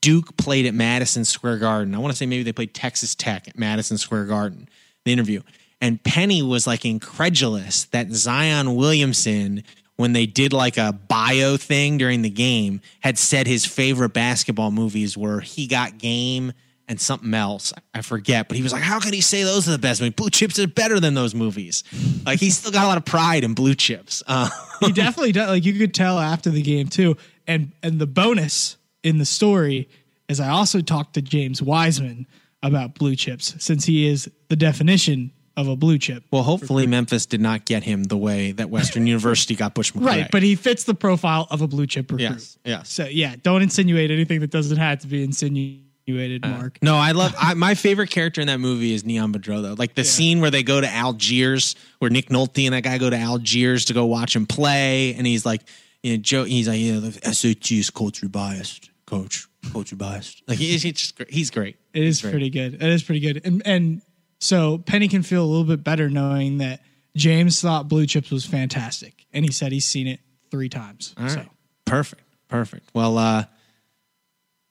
Duke 0.00 0.36
played 0.36 0.66
at 0.66 0.74
Madison 0.74 1.24
Square 1.24 1.58
Garden. 1.58 1.94
I 1.94 1.98
want 1.98 2.12
to 2.12 2.16
say 2.16 2.26
maybe 2.26 2.42
they 2.42 2.52
played 2.52 2.74
Texas 2.74 3.14
Tech 3.14 3.48
at 3.48 3.58
Madison 3.58 3.98
Square 3.98 4.26
Garden. 4.26 4.68
The 5.04 5.12
interview 5.12 5.42
and 5.80 6.02
Penny 6.02 6.42
was 6.42 6.66
like 6.66 6.84
incredulous 6.84 7.84
that 7.86 8.10
Zion 8.10 8.74
Williamson. 8.74 9.64
When 9.98 10.12
they 10.12 10.26
did 10.26 10.52
like 10.52 10.76
a 10.76 10.92
bio 10.92 11.56
thing 11.56 11.98
during 11.98 12.22
the 12.22 12.30
game, 12.30 12.80
had 13.00 13.18
said 13.18 13.46
his 13.46 13.66
favorite 13.66 14.14
basketball 14.14 14.70
movies 14.70 15.16
were 15.16 15.40
He 15.40 15.66
Got 15.66 15.98
Game 15.98 16.52
and 16.86 17.00
something 17.00 17.34
else. 17.34 17.72
I 17.92 18.02
forget, 18.02 18.48
but 18.48 18.56
he 18.56 18.62
was 18.62 18.72
like, 18.72 18.82
"How 18.82 19.00
could 19.00 19.12
he 19.12 19.20
say 19.20 19.42
those 19.42 19.68
are 19.68 19.72
the 19.72 19.78
best 19.78 20.00
movies? 20.00 20.14
Blue 20.14 20.30
Chips 20.30 20.58
are 20.60 20.68
better 20.68 21.00
than 21.00 21.14
those 21.14 21.34
movies." 21.34 21.82
Like 22.24 22.38
he's 22.38 22.56
still 22.56 22.70
got 22.70 22.84
a 22.84 22.86
lot 22.86 22.96
of 22.96 23.04
pride 23.04 23.42
in 23.44 23.54
Blue 23.54 23.74
Chips. 23.74 24.22
Uh, 24.26 24.48
He 24.80 24.92
definitely 24.92 25.32
does. 25.32 25.48
Like 25.48 25.64
you 25.64 25.74
could 25.74 25.92
tell 25.92 26.20
after 26.20 26.50
the 26.50 26.62
game 26.62 26.86
too. 26.86 27.16
And 27.48 27.72
and 27.82 27.98
the 28.00 28.06
bonus 28.06 28.76
in 29.02 29.18
the 29.18 29.24
story 29.24 29.88
is 30.28 30.38
I 30.38 30.50
also 30.50 30.80
talked 30.80 31.14
to 31.14 31.22
James 31.22 31.60
Wiseman 31.60 32.28
about 32.62 32.94
blue 32.94 33.16
chips 33.16 33.54
since 33.58 33.84
he 33.84 34.06
is 34.06 34.30
the 34.48 34.56
definition 34.56 35.32
of 35.58 35.66
a 35.66 35.74
blue 35.74 35.98
chip. 35.98 36.22
Well, 36.30 36.44
hopefully 36.44 36.86
Memphis 36.86 37.26
did 37.26 37.40
not 37.40 37.64
get 37.64 37.82
him 37.82 38.04
the 38.04 38.16
way 38.16 38.52
that 38.52 38.70
Western 38.70 39.08
University 39.08 39.56
got 39.56 39.74
Butch 39.74 39.92
McRae. 39.92 40.06
Right, 40.06 40.28
but 40.30 40.44
he 40.44 40.54
fits 40.54 40.84
the 40.84 40.94
profile 40.94 41.48
of 41.50 41.62
a 41.62 41.66
blue 41.66 41.88
chip 41.88 42.12
recruit. 42.12 42.30
Yes, 42.30 42.58
yes. 42.64 42.88
So 42.88 43.06
yeah, 43.06 43.34
don't 43.42 43.60
insinuate 43.60 44.12
anything 44.12 44.38
that 44.40 44.52
doesn't 44.52 44.76
have 44.76 45.00
to 45.00 45.08
be 45.08 45.24
insinuated, 45.24 46.44
uh, 46.44 46.48
Mark. 46.48 46.78
No, 46.80 46.94
I 46.94 47.10
love 47.10 47.34
I, 47.36 47.54
my 47.54 47.74
favorite 47.74 48.08
character 48.10 48.40
in 48.40 48.46
that 48.46 48.60
movie 48.60 48.94
is 48.94 49.04
Neon 49.04 49.32
Boudeaux 49.32 49.60
though. 49.60 49.74
Like 49.76 49.96
the 49.96 50.04
scene 50.04 50.40
where 50.40 50.52
they 50.52 50.62
go 50.62 50.80
to 50.80 50.88
Algiers, 50.88 51.74
where 51.98 52.08
Nick 52.08 52.28
Nolte 52.28 52.64
and 52.64 52.74
that 52.74 52.84
guy 52.84 52.96
go 52.98 53.10
to 53.10 53.18
Algiers 53.18 53.86
to 53.86 53.94
go 53.94 54.06
watch 54.06 54.36
him 54.36 54.46
play, 54.46 55.14
and 55.14 55.26
he's 55.26 55.44
like, 55.44 55.62
you 56.04 56.12
know, 56.12 56.18
Joe, 56.18 56.44
he's 56.44 56.68
like, 56.68 56.78
yeah, 56.78 57.00
the 57.00 57.34
SAT 57.34 57.72
is 57.72 57.90
culture 57.90 58.28
biased, 58.28 58.90
coach, 59.06 59.48
culture 59.72 59.96
biased. 59.96 60.40
Like 60.46 60.58
he's 60.58 60.84
he's, 60.84 61.10
great. 61.10 61.30
he's 61.32 61.50
great. 61.50 61.76
It 61.92 62.04
is 62.04 62.20
pretty 62.20 62.48
good. 62.48 62.74
It 62.74 62.82
is 62.82 63.02
pretty 63.02 63.20
good. 63.20 63.44
And 63.44 63.60
and 63.66 64.02
so 64.38 64.78
Penny 64.78 65.08
can 65.08 65.22
feel 65.22 65.44
a 65.44 65.46
little 65.46 65.64
bit 65.64 65.82
better 65.82 66.08
knowing 66.08 66.58
that 66.58 66.80
James 67.16 67.60
thought 67.60 67.88
Blue 67.88 68.06
Chips 68.06 68.30
was 68.30 68.44
fantastic, 68.44 69.26
and 69.32 69.44
he 69.44 69.52
said 69.52 69.72
he's 69.72 69.84
seen 69.84 70.06
it 70.06 70.20
three 70.50 70.68
times. 70.68 71.14
All 71.18 71.28
so 71.28 71.36
right. 71.36 71.48
Perfect. 71.84 72.22
Perfect. 72.48 72.88
Well, 72.94 73.18
uh, 73.18 73.44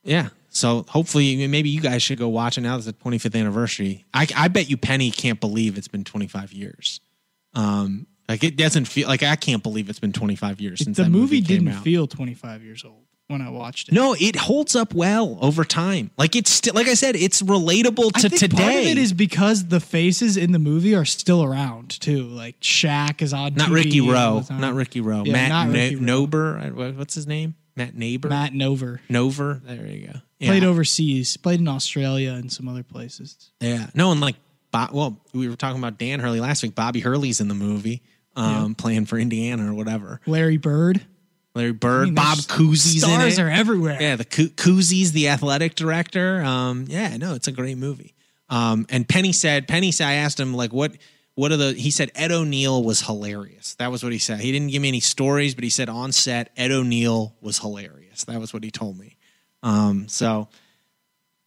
yeah. 0.03 0.29
So 0.49 0.85
hopefully, 0.87 1.45
maybe 1.47 1.69
you 1.69 1.81
guys 1.81 2.01
should 2.01 2.17
go 2.17 2.29
watch 2.29 2.57
it 2.57 2.61
now. 2.61 2.77
It's 2.77 2.85
the 2.85 2.93
25th 2.93 3.39
anniversary. 3.39 4.05
I, 4.13 4.27
I 4.35 4.47
bet 4.47 4.69
you 4.69 4.77
Penny 4.77 5.11
can't 5.11 5.39
believe 5.39 5.77
it's 5.77 5.87
been 5.87 6.03
25 6.03 6.53
years. 6.53 6.99
Um, 7.53 8.07
like 8.29 8.43
it 8.43 8.55
doesn't 8.55 8.85
feel 8.85 9.07
like 9.07 9.23
I 9.23 9.35
can't 9.35 9.63
believe 9.63 9.89
it's 9.89 9.99
been 9.99 10.13
25 10.13 10.59
years 10.61 10.83
since 10.83 10.97
the 10.97 11.09
movie, 11.09 11.41
came 11.41 11.65
didn't 11.65 11.77
out. 11.77 11.83
feel 11.83 12.07
25 12.07 12.63
years 12.63 12.83
old 12.83 13.06
when 13.27 13.41
I 13.41 13.49
watched 13.49 13.89
it. 13.89 13.93
No, 13.93 14.15
it 14.19 14.35
holds 14.35 14.75
up 14.75 14.93
well 14.93 15.37
over 15.41 15.63
time. 15.63 16.11
Like 16.17 16.35
it's 16.35 16.49
still, 16.49 16.73
like 16.73 16.87
I 16.87 16.93
said, 16.93 17.15
it's 17.15 17.41
relatable 17.41 18.13
to 18.21 18.29
today. 18.29 18.55
part 18.57 18.73
of 18.75 18.81
it 18.85 18.97
is 18.97 19.13
because 19.13 19.67
the 19.67 19.79
faces 19.79 20.37
in 20.37 20.51
the 20.51 20.59
movie 20.59 20.95
are 20.95 21.05
still 21.05 21.43
around 21.43 21.99
too. 21.99 22.23
Like 22.23 22.59
Shaq 22.61 23.21
is 23.21 23.33
on 23.33 23.55
not 23.55 23.69
TV 23.69 23.73
Ricky 23.73 24.01
Roe, 24.01 24.43
not 24.49 24.73
Ricky 24.73 25.01
Roe. 25.01 25.23
Yeah, 25.25 25.33
Matt 25.33 25.49
not 25.49 25.67
no- 25.67 25.73
Ricky 25.73 25.95
Roe. 25.95 26.01
Nover. 26.27 26.95
What's 26.95 27.15
his 27.15 27.27
name? 27.27 27.55
Matt 27.75 27.95
Neighbor. 27.95 28.27
Matt 28.27 28.53
Nover 28.53 28.99
Nover. 29.09 29.61
There 29.63 29.85
you 29.85 30.07
go. 30.07 30.19
Yeah. 30.39 30.49
played 30.49 30.63
overseas, 30.63 31.37
played 31.37 31.59
in 31.59 31.67
Australia 31.67 32.31
and 32.33 32.51
some 32.51 32.67
other 32.67 32.83
places. 32.83 33.51
Yeah. 33.59 33.87
No, 33.93 34.11
and 34.11 34.21
like, 34.21 34.35
Bo- 34.71 34.87
well, 34.91 35.21
we 35.33 35.47
were 35.47 35.55
talking 35.55 35.79
about 35.79 35.97
Dan 35.97 36.19
Hurley 36.19 36.39
last 36.39 36.61
week. 36.63 36.75
Bobby 36.75 36.99
Hurley's 36.99 37.39
in 37.39 37.47
the 37.47 37.53
movie, 37.55 38.01
um, 38.35 38.75
playing 38.75 39.05
for 39.05 39.17
Indiana 39.17 39.69
or 39.71 39.73
whatever. 39.73 40.19
Larry 40.25 40.57
Bird, 40.57 41.05
Larry 41.57 41.73
Bird, 41.73 42.01
I 42.03 42.05
mean, 42.05 42.15
Bob 42.15 42.37
Cousy's 42.47 43.03
in 43.03 43.09
it. 43.09 43.13
stars 43.13 43.39
are 43.39 43.49
everywhere. 43.49 43.97
Yeah, 44.01 44.15
the 44.15 44.25
Cou- 44.25 44.49
Cousy's 44.49 45.11
the 45.11 45.29
athletic 45.29 45.75
director. 45.75 46.41
Um, 46.41 46.85
yeah, 46.87 47.17
no, 47.17 47.33
it's 47.33 47.47
a 47.47 47.51
great 47.51 47.77
movie. 47.77 48.13
Um, 48.49 48.85
and 48.89 49.07
Penny 49.07 49.33
said, 49.33 49.67
Penny 49.67 49.91
said, 49.91 50.07
I 50.07 50.13
asked 50.13 50.39
him 50.39 50.53
like, 50.53 50.71
what, 50.71 50.93
what 51.35 51.51
are 51.51 51.57
the? 51.57 51.73
He 51.73 51.91
said 51.91 52.11
Ed 52.15 52.31
O'Neill 52.31 52.81
was 52.83 53.01
hilarious. 53.01 53.75
That 53.75 53.91
was 53.91 54.03
what 54.03 54.13
he 54.13 54.19
said. 54.19 54.39
He 54.39 54.51
didn't 54.53 54.69
give 54.69 54.81
me 54.81 54.87
any 54.87 55.01
stories, 55.01 55.53
but 55.53 55.63
he 55.63 55.69
said 55.69 55.89
on 55.89 56.11
set 56.13 56.51
Ed 56.55 56.71
O'Neill 56.71 57.35
was 57.41 57.59
hilarious. 57.59 58.23
That 58.23 58.39
was 58.39 58.53
what 58.53 58.63
he 58.63 58.71
told 58.71 58.97
me. 58.97 59.17
Um, 59.63 60.07
so 60.07 60.47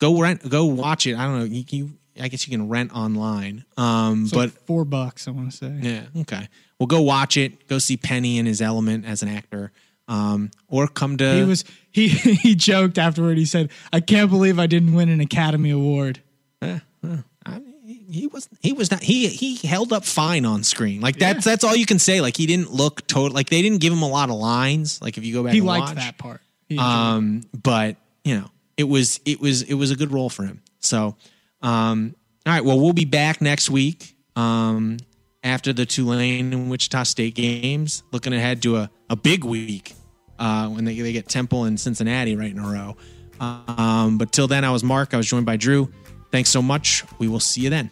go 0.00 0.20
rent, 0.20 0.48
go 0.48 0.66
watch 0.66 1.06
it. 1.06 1.16
I 1.16 1.24
don't 1.24 1.38
know. 1.38 1.44
You, 1.44 1.64
you 1.70 1.90
I 2.20 2.28
guess 2.28 2.46
you 2.46 2.50
can 2.56 2.68
rent 2.68 2.92
online. 2.92 3.64
Um, 3.78 4.24
It's 4.24 4.32
but 4.32 4.50
like 4.50 4.66
four 4.66 4.84
bucks, 4.84 5.26
I 5.26 5.30
want 5.30 5.50
to 5.50 5.56
say. 5.56 5.78
yeah, 5.80 6.20
okay. 6.22 6.48
Well, 6.78 6.86
go 6.86 7.00
watch 7.02 7.36
it. 7.36 7.66
Go 7.66 7.78
see 7.78 7.96
Penny 7.96 8.38
in 8.38 8.46
his 8.46 8.60
element 8.60 9.06
as 9.06 9.22
an 9.22 9.28
actor. 9.28 9.72
Um, 10.10 10.50
or 10.66 10.88
come 10.88 11.16
to 11.18 11.34
He 11.34 11.44
was 11.44 11.64
he 11.92 12.08
he 12.44 12.54
joked 12.56 12.98
afterward. 12.98 13.38
He 13.38 13.44
said, 13.44 13.70
"I 13.92 14.00
can't 14.00 14.28
believe 14.28 14.58
I 14.58 14.66
didn't 14.66 14.92
win 14.92 15.08
an 15.08 15.20
Academy 15.20 15.70
Award." 15.70 16.20
I 16.60 16.80
mean, 17.02 18.04
he- 18.10 18.26
was 18.26 18.48
he 18.60 18.72
was 18.72 18.90
not 18.90 19.02
he 19.02 19.28
he 19.28 19.54
held 19.66 19.92
up 19.92 20.04
fine 20.04 20.44
on 20.44 20.64
screen. 20.64 21.00
Like 21.00 21.16
that's 21.18 21.44
that's 21.44 21.62
all 21.64 21.76
you 21.76 21.86
can 21.86 21.98
say. 22.00 22.20
Like 22.20 22.36
he 22.36 22.46
didn't 22.46 22.72
look 22.72 23.06
total. 23.06 23.34
Like 23.34 23.50
they 23.50 23.62
didn't 23.62 23.80
give 23.80 23.92
him 23.92 24.02
a 24.02 24.08
lot 24.08 24.30
of 24.30 24.36
lines. 24.36 25.00
Like 25.00 25.16
if 25.16 25.24
you 25.24 25.32
go 25.32 25.44
back, 25.44 25.52
He 25.52 25.60
liked 25.60 25.86
watch. 25.86 25.94
that 25.96 26.18
part. 26.18 26.40
Um, 26.78 27.42
but 27.62 27.96
you 28.24 28.36
know, 28.38 28.50
it 28.76 28.84
was 28.84 29.20
it 29.24 29.40
was 29.40 29.62
it 29.62 29.74
was 29.74 29.90
a 29.92 29.96
good 29.96 30.12
role 30.12 30.28
for 30.28 30.44
him. 30.44 30.60
So, 30.80 31.16
um, 31.62 32.14
all 32.46 32.52
right. 32.52 32.64
Well, 32.64 32.80
we'll 32.80 32.92
be 32.92 33.04
back 33.04 33.40
next 33.40 33.70
week. 33.70 34.16
Um, 34.36 34.98
after 35.42 35.72
the 35.72 35.86
Tulane 35.86 36.52
and 36.52 36.70
Wichita 36.70 37.04
State 37.04 37.34
games, 37.34 38.02
looking 38.12 38.32
ahead 38.32 38.62
to 38.62 38.76
a, 38.76 38.90
a 39.08 39.16
big 39.16 39.44
week 39.44 39.94
uh, 40.40 40.68
when 40.68 40.84
they, 40.84 40.98
they 40.98 41.12
get 41.12 41.28
Temple 41.28 41.64
and 41.64 41.78
Cincinnati 41.78 42.34
right 42.34 42.50
in 42.50 42.58
a 42.58 42.68
row. 42.68 42.96
Um, 43.38 44.18
but 44.18 44.32
till 44.32 44.48
then, 44.48 44.64
I 44.64 44.70
was 44.70 44.82
Mark. 44.82 45.14
I 45.14 45.16
was 45.16 45.28
joined 45.28 45.46
by 45.46 45.56
Drew. 45.56 45.92
Thanks 46.32 46.50
so 46.50 46.60
much. 46.60 47.04
We 47.18 47.28
will 47.28 47.40
see 47.40 47.62
you 47.62 47.70
then. 47.70 47.90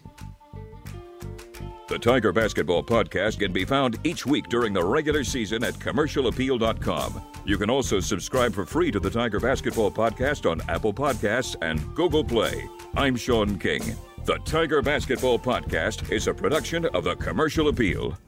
The 1.89 1.99
Tiger 1.99 2.33
Basketball 2.33 2.83
Podcast 2.83 3.39
can 3.39 3.51
be 3.51 3.65
found 3.65 3.99
each 4.05 4.27
week 4.27 4.49
during 4.51 4.75
the 4.75 4.85
regular 4.85 5.25
season 5.25 5.65
at 5.65 5.73
commercialappeal.com. 5.75 7.23
You 7.47 7.57
can 7.57 7.71
also 7.71 7.99
subscribe 7.99 8.53
for 8.53 8.67
free 8.67 8.91
to 8.91 9.01
the 9.01 9.09
Tiger 9.09 9.41
Basketball 9.41 9.91
Podcast 9.91 10.51
on 10.51 10.61
Apple 10.69 10.93
Podcasts 10.93 11.57
and 11.63 11.95
Google 11.95 12.23
Play. 12.23 12.69
I'm 12.95 13.17
Sean 13.17 13.59
King. 13.59 13.97
The 14.27 14.39
Tiger 14.45 14.83
Basketball 14.83 15.39
Podcast 15.39 16.13
is 16.13 16.27
a 16.27 16.35
production 16.35 16.85
of 16.87 17.05
the 17.05 17.15
Commercial 17.15 17.69
Appeal. 17.69 18.19